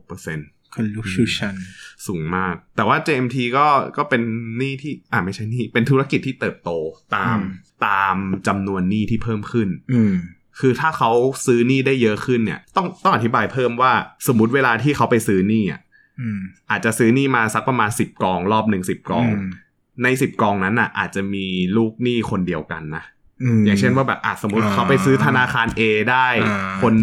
[0.06, 1.56] 30.86%คนลุกชูชัน
[2.08, 4.22] สูงมาก แต่ว่า JMT ก็ก็เป็น
[4.58, 6.72] หนี้ที่ อ่าไม่ใช่หนี้ เป็นธุรกิจที่เติบโต
[7.16, 8.16] ตามอืมตาม
[8.48, 10.14] จำนวนหนี้ที่เพิ่มขึ้น อืม
[10.60, 11.12] คือถ้าเขา
[11.46, 13.92] ซื้อหนี้ได้เยอะขึ้นเนี่ย ต้องต้องอธิบายเพิ่มว่า
[14.28, 15.82] สมมติเวลาที่เขาไปซื้อหนี้อะ
[16.22, 16.40] อืม
[16.72, 19.50] อาจจะซื้อหนี้มาสักประมาณ10กอง รอบหนึ่งสิบกองอืม
[20.04, 21.46] ใน10กองนั้นอะ อาจจะมี
[21.78, 23.04] ลูกหนี้คนเดียวกันนะ
[23.60, 25.82] มอย่างเช่นว่าแบบอะสมมติอ่าเขาไปซื้อธนาคาร A
[26.12, 26.94] ได้อ่าคน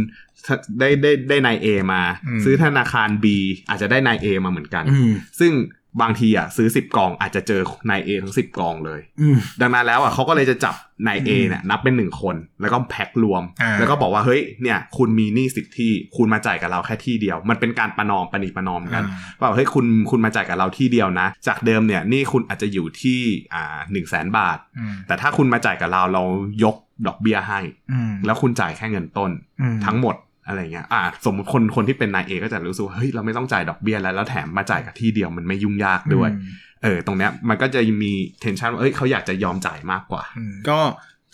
[0.81, 3.26] ได้ได้ได้นาย A มาอืมซื้อธนาคาร B
[3.68, 5.52] อาจจะได้นาย A มาเหมือนกันอืมซึ่ง
[6.00, 10.74] บางทีอะซื้อ10กองอาจจะเจอนาย A ทั้ง10กองเลยอืมดังนั้นแล้วอะเขาก็เลยจะจับ
[11.07, 19.05] นาย A อืมเนี่ยนับเป็นหนึ่งคน แล้วก็แพ็ครวมอ่าแล้วก็บอกว่าเฮ้ยเนี่ย คุณมีหนี้สิบที่คุณมาจ่ายกับเราแค่ที่เดียว มันเป็นการประนอมประนีประนอมกัน
[19.40, 23.20] ว่าเฮ้ยคุณคุณมาจ่ายกับเราที่เดียวนะ จากเดิมเนี่ยหนี่คุณอาจจะอยู่ที่
[23.55, 26.22] อ่าหนึ่งแสนบาทอืมแต่ถ้าคุณมาจ่ายกับเราเรา
[26.64, 26.76] ยก
[27.07, 27.61] ดอกเบี้ยให้
[27.92, 36.52] อืมแล้วคุณจ่ายแค่เงินต้นอืมทั้งหมด อะไรเงี้ยอ่าสมมติคนคนที่เป็นนายเอก็จะรู้สึกว่าเฮ้ยเราไม่ต้องจ่ายดอกเบี้ยแล้วแล้วแถมมาจ่ายกับที่เดียวมันไม่ยุ่งยากด้วยอืม
[36.83, 40.78] เออ ตรงเนี้ยมันก็จะมีเทนชันว่าเอ้ยเขาอยากจะยอมจ่ายมากกว่าอืมก็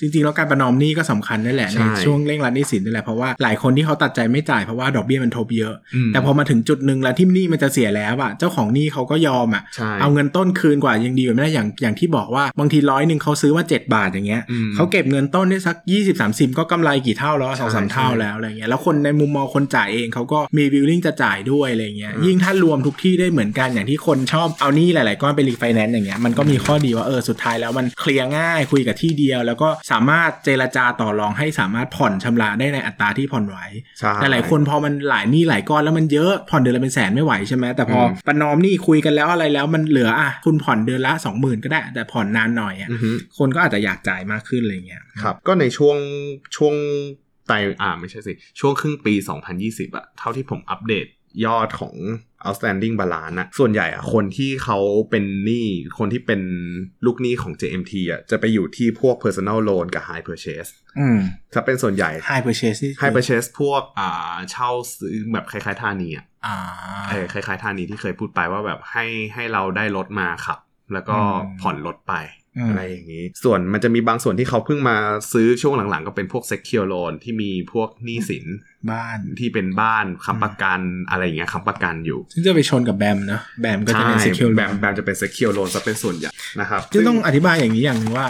[0.01, 5.75] จริงๆ แล้วการประนอมหนี้ก็สำคัญนั่นแหละใช่ในช่วงเร่งรัดหนี้สินนี่แหละเพราะว่าหลายคนที่เขาตัดใจไม่จ่ายเพราะว่าดอกเบี้ยมันทบเยอะ
[6.09, 33.57] มแต่พอมาถึงจุดหนึ่งแล้วที่หนี้มันจะเสียแล้วอะเจ้าของหนี้เขาก็ยอมอะใช่เอาเงินต้นคืนกว่ายังดีกว่าไม่ได้อย่างอย่างที่บอกว่าบางทีร้อยหนึ่งเขาซื้อมา7 บาทอย่างเงี้ยอืมเขาเก็บเงินต้นได้สัก 20 30 ก็กำไรกี่เท่าแล้วสองสามใช่เท่าแล้วอะไรเงี้ยแล้วคนในมุมมองคนจ่ายเองเขาก็มีวิลลิ่งจะจ่ายด้วยอะไรเงี้ยอืมยิ่งถ้ารวมทุกที่ได้เหมือนกันอย่างที่คนชอบเอาหนี้หลาย ๆ ก้อนไปรีไฟแนนซ์อย่างเงี้ยมันก็มีข้อดีว่าเออสุดท้ายแล้วมันเคลียร์ง่ายคุยกับที่เดียวแล้วก็สามารถเจรจาต่อรองให้สามารถผ่อนชำระได้ในอัตราที่ผ่อนไหว
[33.99, 45.97] ใช่แต่หลายคนพอมันหลายหนี้หลายก้อนแล้วมันเยอะผ่อนเดือนละเป็นแสนไม่ไหวใช่ไหมแต่พออมประนอมหนี้คุยกันแล้วอะไรแล้วมันเหลืออะคุณผ่อนเดือนละสองหมื่นก็ได้ แต่ผ่อนนานหน่อยอะอือฮึคนก็อาจจะอยากจ่ายมากขึ้นอะไรเงี้ยครับ ก็ในช่วง
[46.57, 46.75] ช่วง
[47.47, 49.15] ไตรอ่าไม่ใช่สิ ช่วงครึ่งปี
[49.55, 51.07] 2020อะเท่าที่ผมอัปเดต
[51.45, 51.95] ยอดของ
[52.47, 54.79] outstanding balance นะส่วนใหญ่อะคนที่เขา
[55.11, 55.67] เป็นหนี้
[55.99, 56.41] คนที่เป็น
[57.07, 61.19] ลูกหนี้ของ JMT อะจะไปอยู่ที่พวก personal loan กับ high purchase อืม
[61.53, 66.57] ถ้าเป็นส่วนใหญ่ high purchase นี่คือ high purchase พวกอ่าเช่าซื้อแบบคล้ายๆธานีอะอ่า
[67.11, 70.59] เออคล้ายๆธานีที่เคยพูดไปว่าแบบให้ให้เราได้รถมาขับ
[70.93, 72.15] แล้วก็อืมผ่อนรถไป
[72.57, 74.97] อืมอะไรอย่างนี้ ส่วนมันจะมีบางส่วนที่เขาเพิ่งมา
[75.33, 78.45] ซื้อช่วงหลังๆ ก็เป็นพวก secure loan ที่มีพวกหนี้สิน
[78.91, 88.27] บ้านที่เป็นบ้านค้ำประกันอะไรอย่างเงี้ยค้ำประกันอยู่ ซึ่งจะไปชนกับแบมนะแบมก็จะเป็นใช่ secure แบบแบบจะเป็น secure loan จะเป็นส่วนใหญ่นะครับซึ่งต้องอธิบายอย่างนี้อย่างหนึงว่า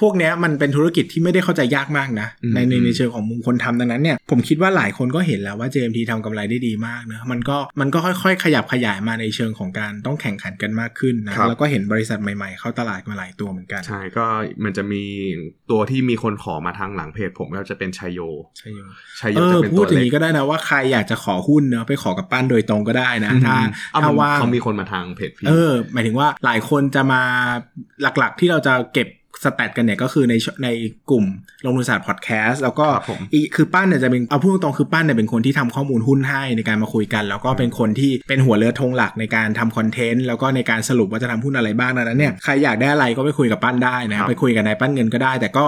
[0.00, 14.24] พวกเนี้ยมันเป็นธุรกิจที่ไม่ได้เข้าใจยากมากนะอืมในในอืมในเชิงของมุมคนทำดังนั้นเนี่ยผมคิดว่าหลายคนก็เห็นแล้วว่า JMT ทำกำไรได้ดีมากเนะมันก็มันก็ค่อยๆ ขยับขยายมาในเชิงของการต้องแข่งขันกันมากขึ้นนะครับแล้วก็เห็นบริษัทใหม่ๆ เข้าตลาดมาหลายตัวเหมือนกัน ใช่ก็
[14.64, 15.02] มันจะมี
[15.70, 18.20] ตัวที่มีคนขอมาทางหลังเพจผมก็จะเป็นชัยโย
[18.58, 18.86] ใช่อยู่
[19.20, 23.56] ชัยโยเออจะเป็นพูตัดวอย่างเล็กนี้ก็ได้นะว่าใครอยากจะขอหุ้นเนอะไปขอกับปั้นโดยตรงก็ได้นะถ้า
[23.92, 27.22] เอ้ถ้ามันว่างเขามีคนมาทางเพจพี่เออหมายถึงว่าหลายคนจะมา
[28.02, 29.08] หลักๆที่เราจะเก็บ
[29.44, 30.68] สแตทกันเนี่ยก็คือในใน
[31.10, 31.24] กลุ่ม
[31.64, 45.64] ลงทุนศาสตร์พอดแคสต์แล้วก็ครับผมอีคือปั้นเนี่ยจะเป็นเอาพูดตรงๆคือปั้นเนี่ยเป็นคนที่ทำข้อมูลหุ้นให้ในการมาคุยกัน แล้วก็เป็นคนที่เป็นหัวเรือธงหลักในการทำคอนเทนต์แล้วก็ในการสรุปว่าจะทำหุ้นอะไรบ้างดังนั้นเนี่ยใครอยากได้อะไรก็ไปคุยกับปั้นได้นะครับไปคุยกับนายปั้นเงินก็ได้ แต่ก็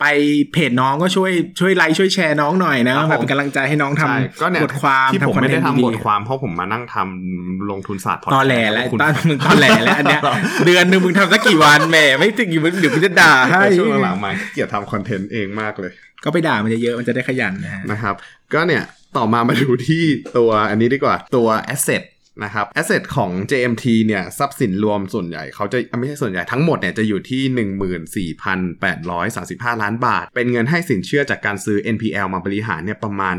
[0.00, 0.06] ไป
[0.52, 10.20] เพจน้องก็ช่วยช่วยไลค์ช่วยแชร์น้องหน่อยนะครับแบบเป็นกำลังใจให้น้องทใช่ก็เนี่ยำบทความที่ผมทำคอนไม่เทได้นต์ทำดีบๆทความเพราะผมมานั่งทำลงทุนศาสตร์พอดตอแหลแล้วตั้นมึงตอแหลแล้วอันเนี้ย
[10.66, 15.92] เดือนหนึ่งมึงทำสักกี่วันแหมไม่ถึงอยู่เดี๋ยวกูจะด่าให้ช่วงหลังๆมาเกลียดทำคอนเทนต์เองมากเลย
[16.24, 18.14] ก็ไปด่ามันจะเยอะมันจะได้ขยันนะฮะนะครับ
[18.52, 18.82] ก็เนี่ย
[19.16, 20.02] ต่อมามาดูที่
[20.38, 22.02] ตัวอันนี้ดีกว่าตัว asset
[22.44, 28.32] นะครับ asset ของ JMT เนี่ยทรัพย์สินรวมส่วนใหญ่เขาจะไม่ใช่ส่วนใหญ่ทั้งหมดเนี่ยจะอยู่ที่
[28.80, 33.36] 14,835 ล้านบาท เป็นเงินให้สินเชื่อจากการซื้อ NPL มาบริหารเนี่ยประมาณ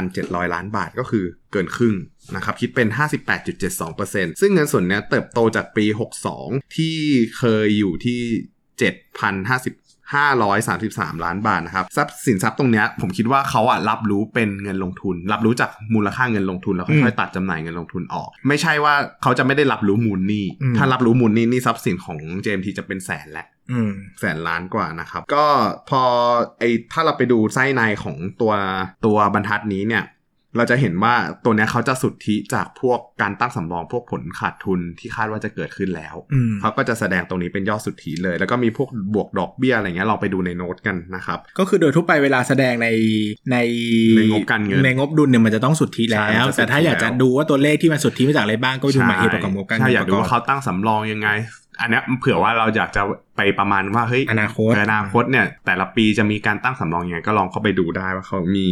[0.00, 1.96] 8,700 ล้านบาทก็คือเกินครึ่ง
[2.36, 2.88] นะครับคิดเป็น
[3.64, 5.84] 58.72%ซึ่งเงินส่วนนี้เติบโตจากปี
[6.30, 6.96] 62 ที่
[7.38, 8.20] เคยอยู่ที่
[8.88, 25.46] 7,050 533 ล้านบาทนะครับทรัพย์สินทรัพย์ตรงเนี้ยผมคิดว่าเขาอะรับรู้เป็นเงินลงทุน รับรู้จากมูลค่าเงินลงทุนแล้วค่อยๆตัดจำหน่ายเงินลงทุนออก ไม่ใช่ว่าเขาจะไม่ได้รับรู้มูลหนี้อืมถ้ารับรู้มูลหนี้นี่ทรัพย์สินของ JMT จะเป็นแสนแหละอืมแสนล้านกว่านะครับ ก็
[25.90, 26.02] พอ
[26.58, 28.52] ไอถ้าเราไปดูไส้ในของตัว
[29.06, 30.04] ตัวบรรทัดนี้เนี่ย
[30.56, 42.88] เราจะเห็นว่าตัวเนี้ยเขาจะสุทธิจากพวกการตั้งสำรองพวกผลขาดทุนที่คาดว่าจะเกิดขึ้นแล้วอืมเขาก็จะแสดงตรงนี้เป็นยอดสุทธิเลย แล้วก็มีพวกบวกดอกเบี้ยอะไรเงี้ยลองไปดูในโน้ตกันนะครับ ก็คือโดยทั่วไปเวลาแสดงใน
[43.50, 43.56] ใน
[44.16, 51.28] ในงบการเงินในงบดุลเนี่ยมันจะต้องสุทธิแล้ใช่วมันจะสุทธิแต่ถ้าอยากจะแล้วดูว่าตัวเลขที่มันสุทธิมาจากอะไรบ้างก็ไปดูหมายเหตุประกอบงบการเงิใช่นอยากดูว่าเขาตั้งสำรองยังไง
[51.80, 53.02] อันเนี้ยเผื่อว่าเราอยากจะ
[53.36, 58.66] ไปประมาณว่าเฮ้ยอนาคตอนาคตเนี่ย แต่ละปีจะมีการตั้งสำรองยังไงก็ลองเข้าไปดูได้ว่าเขามี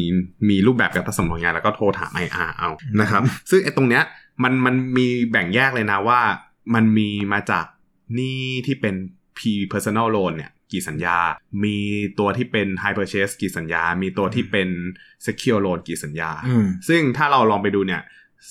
[0.49, 4.03] มีรูปแบบการตั้งสำรองยังไงแล้วก็โทรถาม IR เอานะครับ ซึ่งไอ้ตรงเนี้ย
[4.43, 6.21] มันมันมีแบ่งแยกเลยนะว่า
[6.75, 7.65] มันมีมาจาก
[8.15, 8.95] หนี้ที่เป็น
[9.39, 9.41] P
[9.73, 11.19] personal loan เนี่ยกี่สัญญา
[11.65, 11.77] มี
[12.19, 14.69] ตัวที่เป็น high purchase กี่สัญญา มีตัวที่เป็น
[15.25, 18.03] secure loan กี่สัญญาอืมซึ่งถ้าเราลองไปดูเนี่ย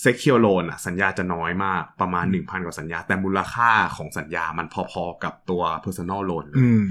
[0.04, 6.84] secure loan อะสัญญาจะน้อยมากประมาณ 1,000 กว่าสัญญา แต่มูลค่าของสัญญามันพอๆกับตัว personal loan เลยอืม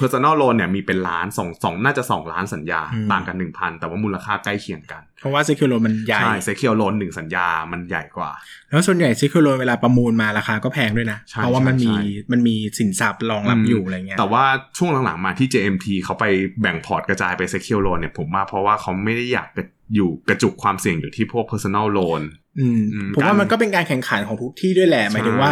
[0.00, 8.30] personal loan เนี่ยมีเป็นล้านสองสองน่าจะ 2 ล้านสัญญาอืมต่างกัน 1,000 แต่ว่ามูลค่าใกล้เคียงกัน เพราะว่า secure loan มันใหญ่ใช่ secure loan หนึ่งสัญญา มันใหญ่กว่า
[8.70, 14.44] แล้วส่วนใหญ่ secure loan เวลาประมูลมาราคาก็แพงด้วยนะใช่เพราะว่ามันใช่มีใช่มันมีสินทรัพย์รองรับอืมอยู่อะไรเงี้ยแต่ว่า
[14.76, 16.24] ช่วงหลังๆมาที่ JMT เขาไป
[16.60, 19.48] แบ่งพอร์ตกระจายไป secure loan เนี่ยผมว่าเพราะว่าเขาไม่ได้อยาก
[19.96, 22.22] อยู่กระจุกความเสี่ยงอยู่ที่พวก personal loan
[22.60, 25.50] อืมอืมผมว่าการมันก็เป็นการแข่งขันของทุกที่ด้วยแหละหมายถึงว่า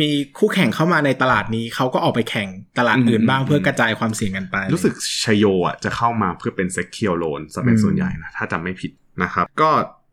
[0.00, 2.48] มีคู่แข่งเข้ามาในตลาดนี้เขาก็ออกไปแข่ง
[2.78, 9.70] ตลาดอื่นบ้างอืมเพื่อกระจายความเสี่ยงกันไป รู้สึกชโยอะจะเข้ามาเพื่อเป็น secure loan ซะเป็นอืมส่วนใหญ่นะถ้าจำไม่ผิดนะครับ ก็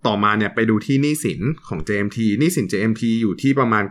[0.07, 3.83] ต่อมาเนี่ยไปดูที่หนี้สินของ JMT หนี้สิน JMT อยู่ที่ประมาณ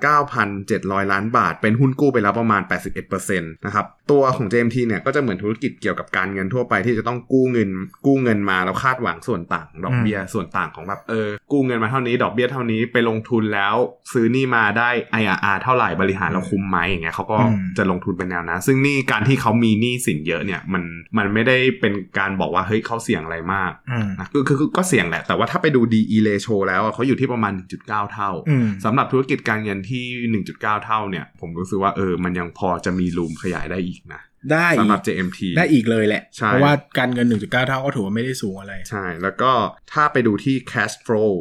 [0.53, 2.63] 9,700 ล้านบาท เป็นหุ้นกู้ไปแล้วประมาณ
[3.09, 7.71] 81%นะครับตัวของ JMT เนี่ยก็จะเหมือนธุรกิจเกี่ยวกับการเงินทั่วไปที่จะต้องกู้เงิน
[8.07, 13.75] กู้เงินมาแล้วคาดหวังส่วนต่างดอกเบี้ยส่วนต่างของแบบเออกู้เงินมาเท่านี้ดอกเบี้ยเท่านี้ไปลงทุนแล้ว
[14.13, 20.83] ซื้อหนี่มาได้ IRR เท่าไหร่บริหารเราคุ้มไหมอย่างเงี้ยเขาก็อืมจะลงทุนเป็นแนวนะ ซึ่งนี่การที่เขามีหนี้สินเยอะเนี่ยมัน
[21.19, 30.05] มันไม่ได้เป็นการบอกว่าเฮ้ยเขาเสี่ยงอะไรมากอืมนะคือคือคือก็เสี่ยงแหละแต่ว่าถ้าไปดู DE ratio แล้วอะเขาอยู่ที่ประมาณ 1.9 เท่าอืมสำหรับธุรกิจการเงินที่
[30.45, 34.21] 1.9 เท่าเนี่ย ผมรู้สึกว่าเออมันยังพอจะมีรูมขยายได้อีกนะ
[34.53, 39.53] ได้สำหรับอีก JMT ได้อีกเลยแหละใช่เพราะว่าการเงิน 1.9 เท่าก็ถือว่าไม่ได้สูงอะไร ใช่ แล้วก็
[39.93, 41.33] ถ้าไปดูที่ cash flow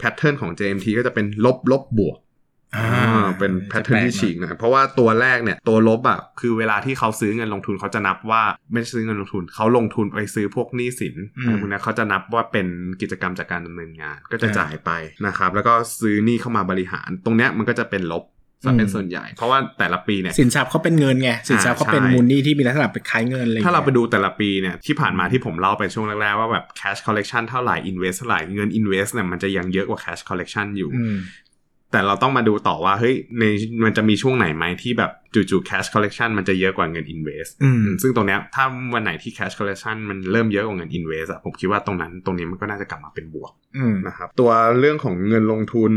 [0.00, 2.18] pattern ของ JMT ก็จะเป็นลบลบบวก
[2.76, 12.66] อ่าอ่าเป็นแพทเทิร์นที่ฉีกหน่อยเพราะว่าตัวแรกเนี่ยตัวลบอะคือเวลาที่เขาซื้อเงินลงทุนเขาจะนับว่าไม่ใช่ซื้อเงินลงทุนเขาลงทุนไปซื้อพวกหนี้สินอืมอะไรพวกเนี้ยเขาจะนับว่าเป็น
[13.02, 14.90] กิจกรรมจากการดำเนินงาน ก็จะอ่าจ่ายไป
[15.26, 18.24] นะครับแล้วก็ซื้อหนี้เข้ามาบริหาร ตรงเนี้ยมันก็จะเป็นลบ
[18.64, 31.16] ซะเป็นอืมส่วนใหญ่ เพราะว่าแต่ละปีเนี่ยสินทรัพย์เขาเป็นเงินไงสินทรัพย์เขาเป็นใช่มูลหนี้ที่มีลักษณะเป็นคล้ายเงินอะไรอย่งถ้างี้ยเราไปดูแต่ละปีเนี่ยที่ผ่านมาที่ผมเล่าไปช่วงแรกๆว่าแบบ cash collection เท่าไหร่ invest เท่าไหร่เงิน invest เนี่ยมันจะยังเยอะกว่า cash collection อยู่อืม
[31.92, 33.44] แต่เราต้องมาดูต่อว่าเฮ้ยใน
[33.84, 44.50] มันจะมีช่วงไหนไหมที่แบบจู่ๆ cash collection มันจะเยอะกว่าเงิน invest อืมซึ่งตรงเนี้ยถ้าวันไหนที่ cash collection มันเริ่มเยอะกว่าเงิน invest อะผมคิดว่าตรงนั้นตรงนี้มันก็น่าจะกลับมาเป็นบวกอืมนะครับตัว
[44.80, 45.92] เรื่องของเงินลงทุน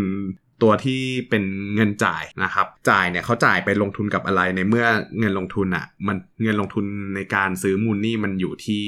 [0.63, 1.43] ตัวที่เป็น
[1.75, 4.85] เงินจ่ายนะครับ จ่ายเนี่ยเขาจ่ายไปลงทุนกับอะไรในเมื่อ
[5.19, 8.81] เงินลงทุนอะมันเงินลงทุนในการซื้อมูลนี่มันอยู่ที่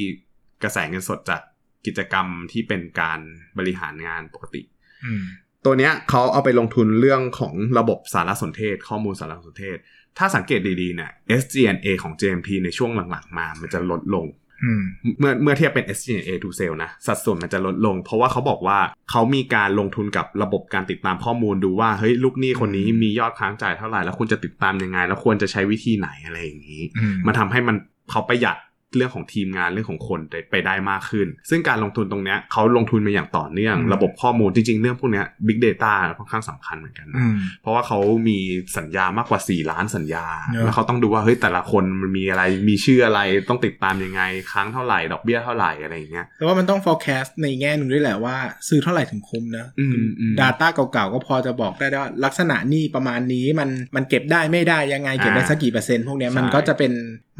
[0.63, 1.41] กระแสเงินสดจาก
[1.85, 3.19] กิจกรรมที่เป็นการ
[3.57, 4.61] บริหารงานปกติ
[5.05, 5.23] อืม
[5.65, 9.77] ตัวเนี้ยเขาเอาไปลงทุนเรื่องของระบบสารสนเทศ ข้อมูลสารสนเทศ
[10.17, 14.25] ถ้าสังเกตดีๆเนี่ย SG&A ของ JMT ในช่วงหลังๆมา มันจะลดลง
[14.63, 14.83] อืม
[15.19, 18.79] เมื่อเมื่อเทียบเป็น SG&A to sale นะ สัดส่วนมันจะลดลง เพราะว่าเขาบอกว่า
[19.11, 27.75] เขามีการลงทุนกับระบบการติดตามข้อมูลดูว่าเฮ้ยลูกหนี้คนนี้มียอดค้างจ่ายเท่าไหร่แล้วควรจะติดตามยังไง แล้วควรจะใช้วิธีไหนอะไรอย่างนี้อืมมันทำให้มัน
[28.11, 28.57] เขาประหยัด
[28.95, 38.37] เรื่องของทีมงานเรื่องของคนได้ไปได้มากขึ้น ซึ่งการลงทุนตรงเนี้ยเขาลงทุนมาอย่างต่อเนื่องอืมระบบข้อมูลจริง ๆ เรื่องพวกเนี้ย Big Data ค่อนข้างสำคัญเหมือนกันนะอืมเพราะว่าเขามี
[38.77, 48.35] สัญญามากกว่า 4 ล้านสัญญาเนอะแล้วเขาต้องดูว่าเฮ้ยแต่ละคนมันมีอะไรมีชื่ออะไรต้องติดตามยังไงค้างเท่าไหร่ดอกเบี้ยเท่าไหร่อะไรอย่างเงี้ยแต่ว่ามันต้อง forecast ในแง่หนึ่งด้วยแหละว่า
[48.67, 56.91] ซื้อเท่าไหร่ถึงคุ้มนะอืมอืม Data เก่าๆก็พอจะบอกได้ว่าลักษณะหนี้ประมาณนี้มันมันเก็บได้ไม่ได้ยังไงเก็บได้สักกี่เปอร์เซ็นต์พวกเนี้ยใช่มันก็จะเป็น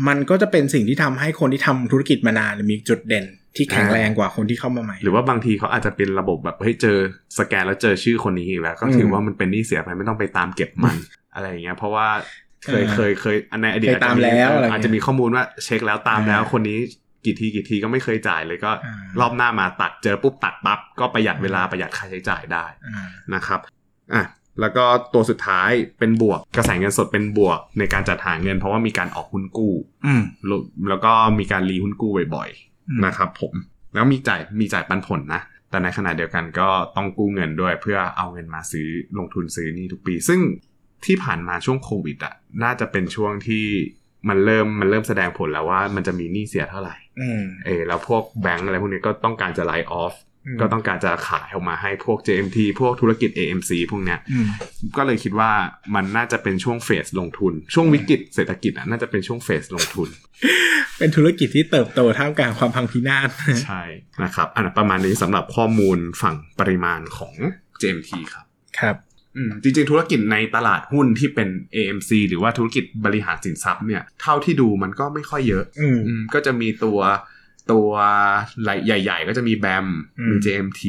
[0.08, 6.98] มันก็จะเป็นสิ่งที่ทำให้คนที่ทำธุรกิจมานานมีจุดเด่นที่แข็งแรงกว่าคนที่เข้ามาใหม่ หรือว่าบางทีเขาอาจจะเป็นระบบแบบเฮ้ยเจอ
[7.40, 10.96] สแกนแล้วเจอชื่อคนนี้อีกแล้ว ก็อืมถือว่ามันเป็นหนี้เสียไปไม่ต้องไปตามเก็บมัน
[11.34, 12.08] อะไรอย่างเงี้ยเพราะว่า
[12.66, 16.80] เคยเออเคยเคยอันในอดีตเคยตามแล้วอะไรเงี้ยอาจจะมีข้อมูลว่าเช็คแล้วตามแล้วอ่าคนนี้
[17.26, 23.60] กี่ทีกี่ทีก็ไม่เคยจ่ายเลยก็อ่ารอบหน้ามาตัดเจอปุ๊บตัดปั๊บก็ประหยัดเวลาประหยัดค่าใช้จ่ายได้อ่านะครับ
[24.14, 24.24] อะ
[24.60, 29.74] แล้วก็ตัวสุดท้ายเป็นบวก กระแสเงินสดเป็นบวกในการจัดหาเงิน เพราะว่ามีการออกหุ้นกู้
[30.06, 32.50] อืมแล้วแล้วก็มีการรีหุ้นกู้บ่อย
[32.90, 33.54] อืมๆนะครับผม
[33.94, 38.88] แล้วมีจ่ายมีจ่ายปันผลนะ แต่ในขณะเดียวกันก็ต้องกู้เงินด้วย เพื่อเอาเงินมาซื้อ
[39.18, 40.40] ลงทุนซื้อนี่ทุกปี ซึ่ง
[41.06, 43.66] ที่ผ่านมาช่วงโควิดอะน่าจะเป็นช่วงที่
[44.30, 54.48] มันเริ่มมันเริ่มแสดงผลแล้วว่ามันจะมีหนี้เสียเท่าไหร่อืมเออแล้วพวกแบงก์อะไรพวกนี้ก็ต้องการจะไลฟ์ออฟอืม ก็ต้องการจะขายออกมาให้พวก JMT พวกธุรกิจ AMC พวกเนี้ยอืม
[54.98, 55.52] ก็เลยคิดว่า
[55.96, 60.10] มันน่าจะเป็นช่วงเฟสลงทุน ช่วงวิกฤตเศรษฐกิจอะน่าจะเป็นช่วงเฟสลงทุน
[60.98, 63.30] เป็นธุรกิจที่เติบโตท่ามกลางความพังพินาศ
[63.66, 63.82] ใช่
[64.24, 67.36] นะครับอันนนประมาณนี้สำหรับข้อมูลฝั่งปริมาณของ
[67.82, 68.46] JMT ครับ
[68.80, 68.96] ครับ
[69.38, 77.00] อืมจริงๆ ธุรกิจในตลาดหุ้นที่เป็น AMC หรือว่าธุรกิจบริหารสินทรัพย์เนี่ย เท่าที่ดูมันก็ไม่ค่อยเยอะ อืมอืมก็จะมีตัว
[77.72, 77.90] ตัว
[78.64, 79.88] ใหญ่ ๆ ก็จะมีแบม
[80.20, 80.82] อืมมี JMT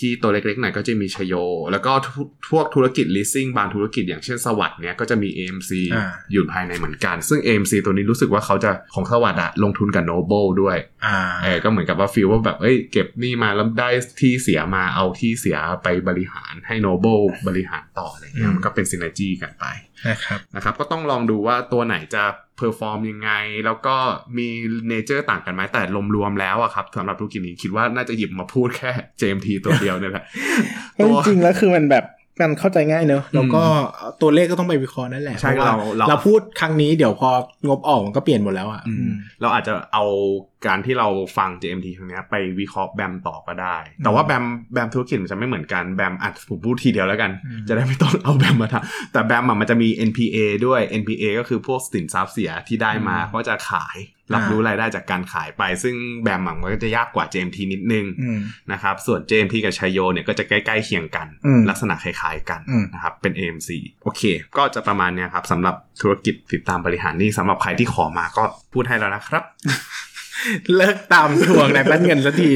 [0.00, 1.34] ที่ตัวเล็กๆหน่อยก็จะมีชโย
[1.72, 13.88] แล้วก็ทุกพวกธุรกิจ leasing บางธุรกิจอย่างเช่นสวัสด์เนี่ยก็จะมี AMC อ่าอยู่ภายในเหมือนกัน ซึ่ง AMC ตัวนี้รู้สึกว่าเขาจะของสวัสด์อะลงทุนกับ Noble ด้วยอ่าเออก็เหมือนกับว่า feel ว่าแบบเอ้ยเก็บหนี้มาแล้วได้
[14.20, 19.66] ที่เสียมาเอาที่เสียไปบริหารให้ Noble บริหารต่ออะไรเงี้อืยมมันก็เป็นซิน n จีกันไป
[20.08, 22.24] นะครับนะครับ ก็ต้องลองดูว่าตัวไหนจะ
[22.56, 23.30] perform ยังไง
[23.64, 23.96] แล้วก็
[24.38, 24.48] มี
[24.88, 25.82] nature ต่างกันไหมแต่
[26.16, 30.24] รวมๆแล้วอะครับสำหรับธุรกิจนี้คิดว่าน่าจะหยิบมาพูดแค่ JMT ตัวเดียวเนี่ยแหละ
[30.96, 32.04] ก็ตัวจริงๆแล้วคือมันแบบ
[32.40, 33.62] มันเข้าใจง่ายเนอะแล้วก็
[34.22, 37.30] ตัวเลขก็ต้องไปวิเคราะห์นั่นแหละใช่เพราะว่าเราเราเราพูดครั้งนี้เดี๋ยวพอ
[37.68, 40.04] งบออกมันก็เปลี่ยนหมดแล้วอะอืมเราอาจจะเอา
[40.66, 53.96] การที่เราฟัง JMT ครั้งเนี้ยไปวิเคราะห์แบมต่อก็ได้ แต่ว่าแบมแบมธุรกิจมันจะไม่เหมือนกันแบมอาจผมพูดทีเดียวแล้วกันอืมจะได้ไม่ต้องเอาแบมมาทำแต่แบมอะมันจะมี NPA ด้วย NPA ก็คือพวกสินทรัพย์เสียที่ได้มาก็จะขาย
[54.34, 58.38] รับรู้รายได้จากการขายไป ซึ่งแบมอะมันก็จะยากกว่า JMT นิดนึงอืม
[58.72, 63.70] นะครับส่วน JMT กับชัยโยเนี่ยก็จะใกล้ๆเคียงกันอืมลักษณะคล้ายๆกันอืมนะครับเป็น AMC
[64.02, 64.22] โอเค
[64.56, 69.44] ก็จะประมาณเนี้ยครับสำหรับธุรกิจติดตามบริหารหนี่สำหรับใครที่ขอมาก็พูดให้แล้วนะครับ
[70.76, 72.50] เลิกตามทวงในปั้นเงินสักที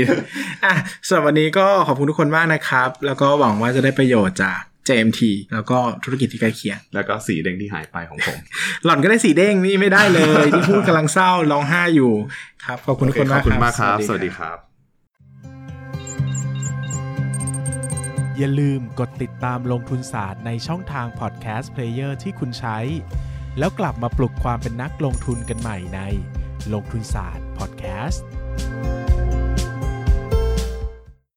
[0.64, 0.74] อะ
[1.06, 5.20] สำหรับวันนี้ก็ขอบคุณทุกคนมากนะครับ แล้วก็หวังว่าจะได้ประโยชน์จาก JMT
[5.52, 8.38] แล้วก็ธุรกิจที่ใกล้เคียง แล้วก็สีแดงที่หายไปของผม
[8.84, 12.12] หล่อนก็ได้สีเด้งนี่ไม่ได้เลยที่พูดกำลังเศร้าร้องไห้อยู่
[12.64, 14.58] ครับขอบคุณทุกคนขมาอกบคุณมากครับรับ สวัสดีครับ
[18.38, 22.78] อย่าลืมกดติดตามลงทุนศาสตร์ในช่องทางพอดแคสต์เพลเยอร์ที่คุณใช้
[23.58, 26.00] แล้วกลับมาปลุกความเป็นนักลงทุนกันใหม่ใน
[26.72, 28.26] ลงทุนศาสตร์พอดแคสต์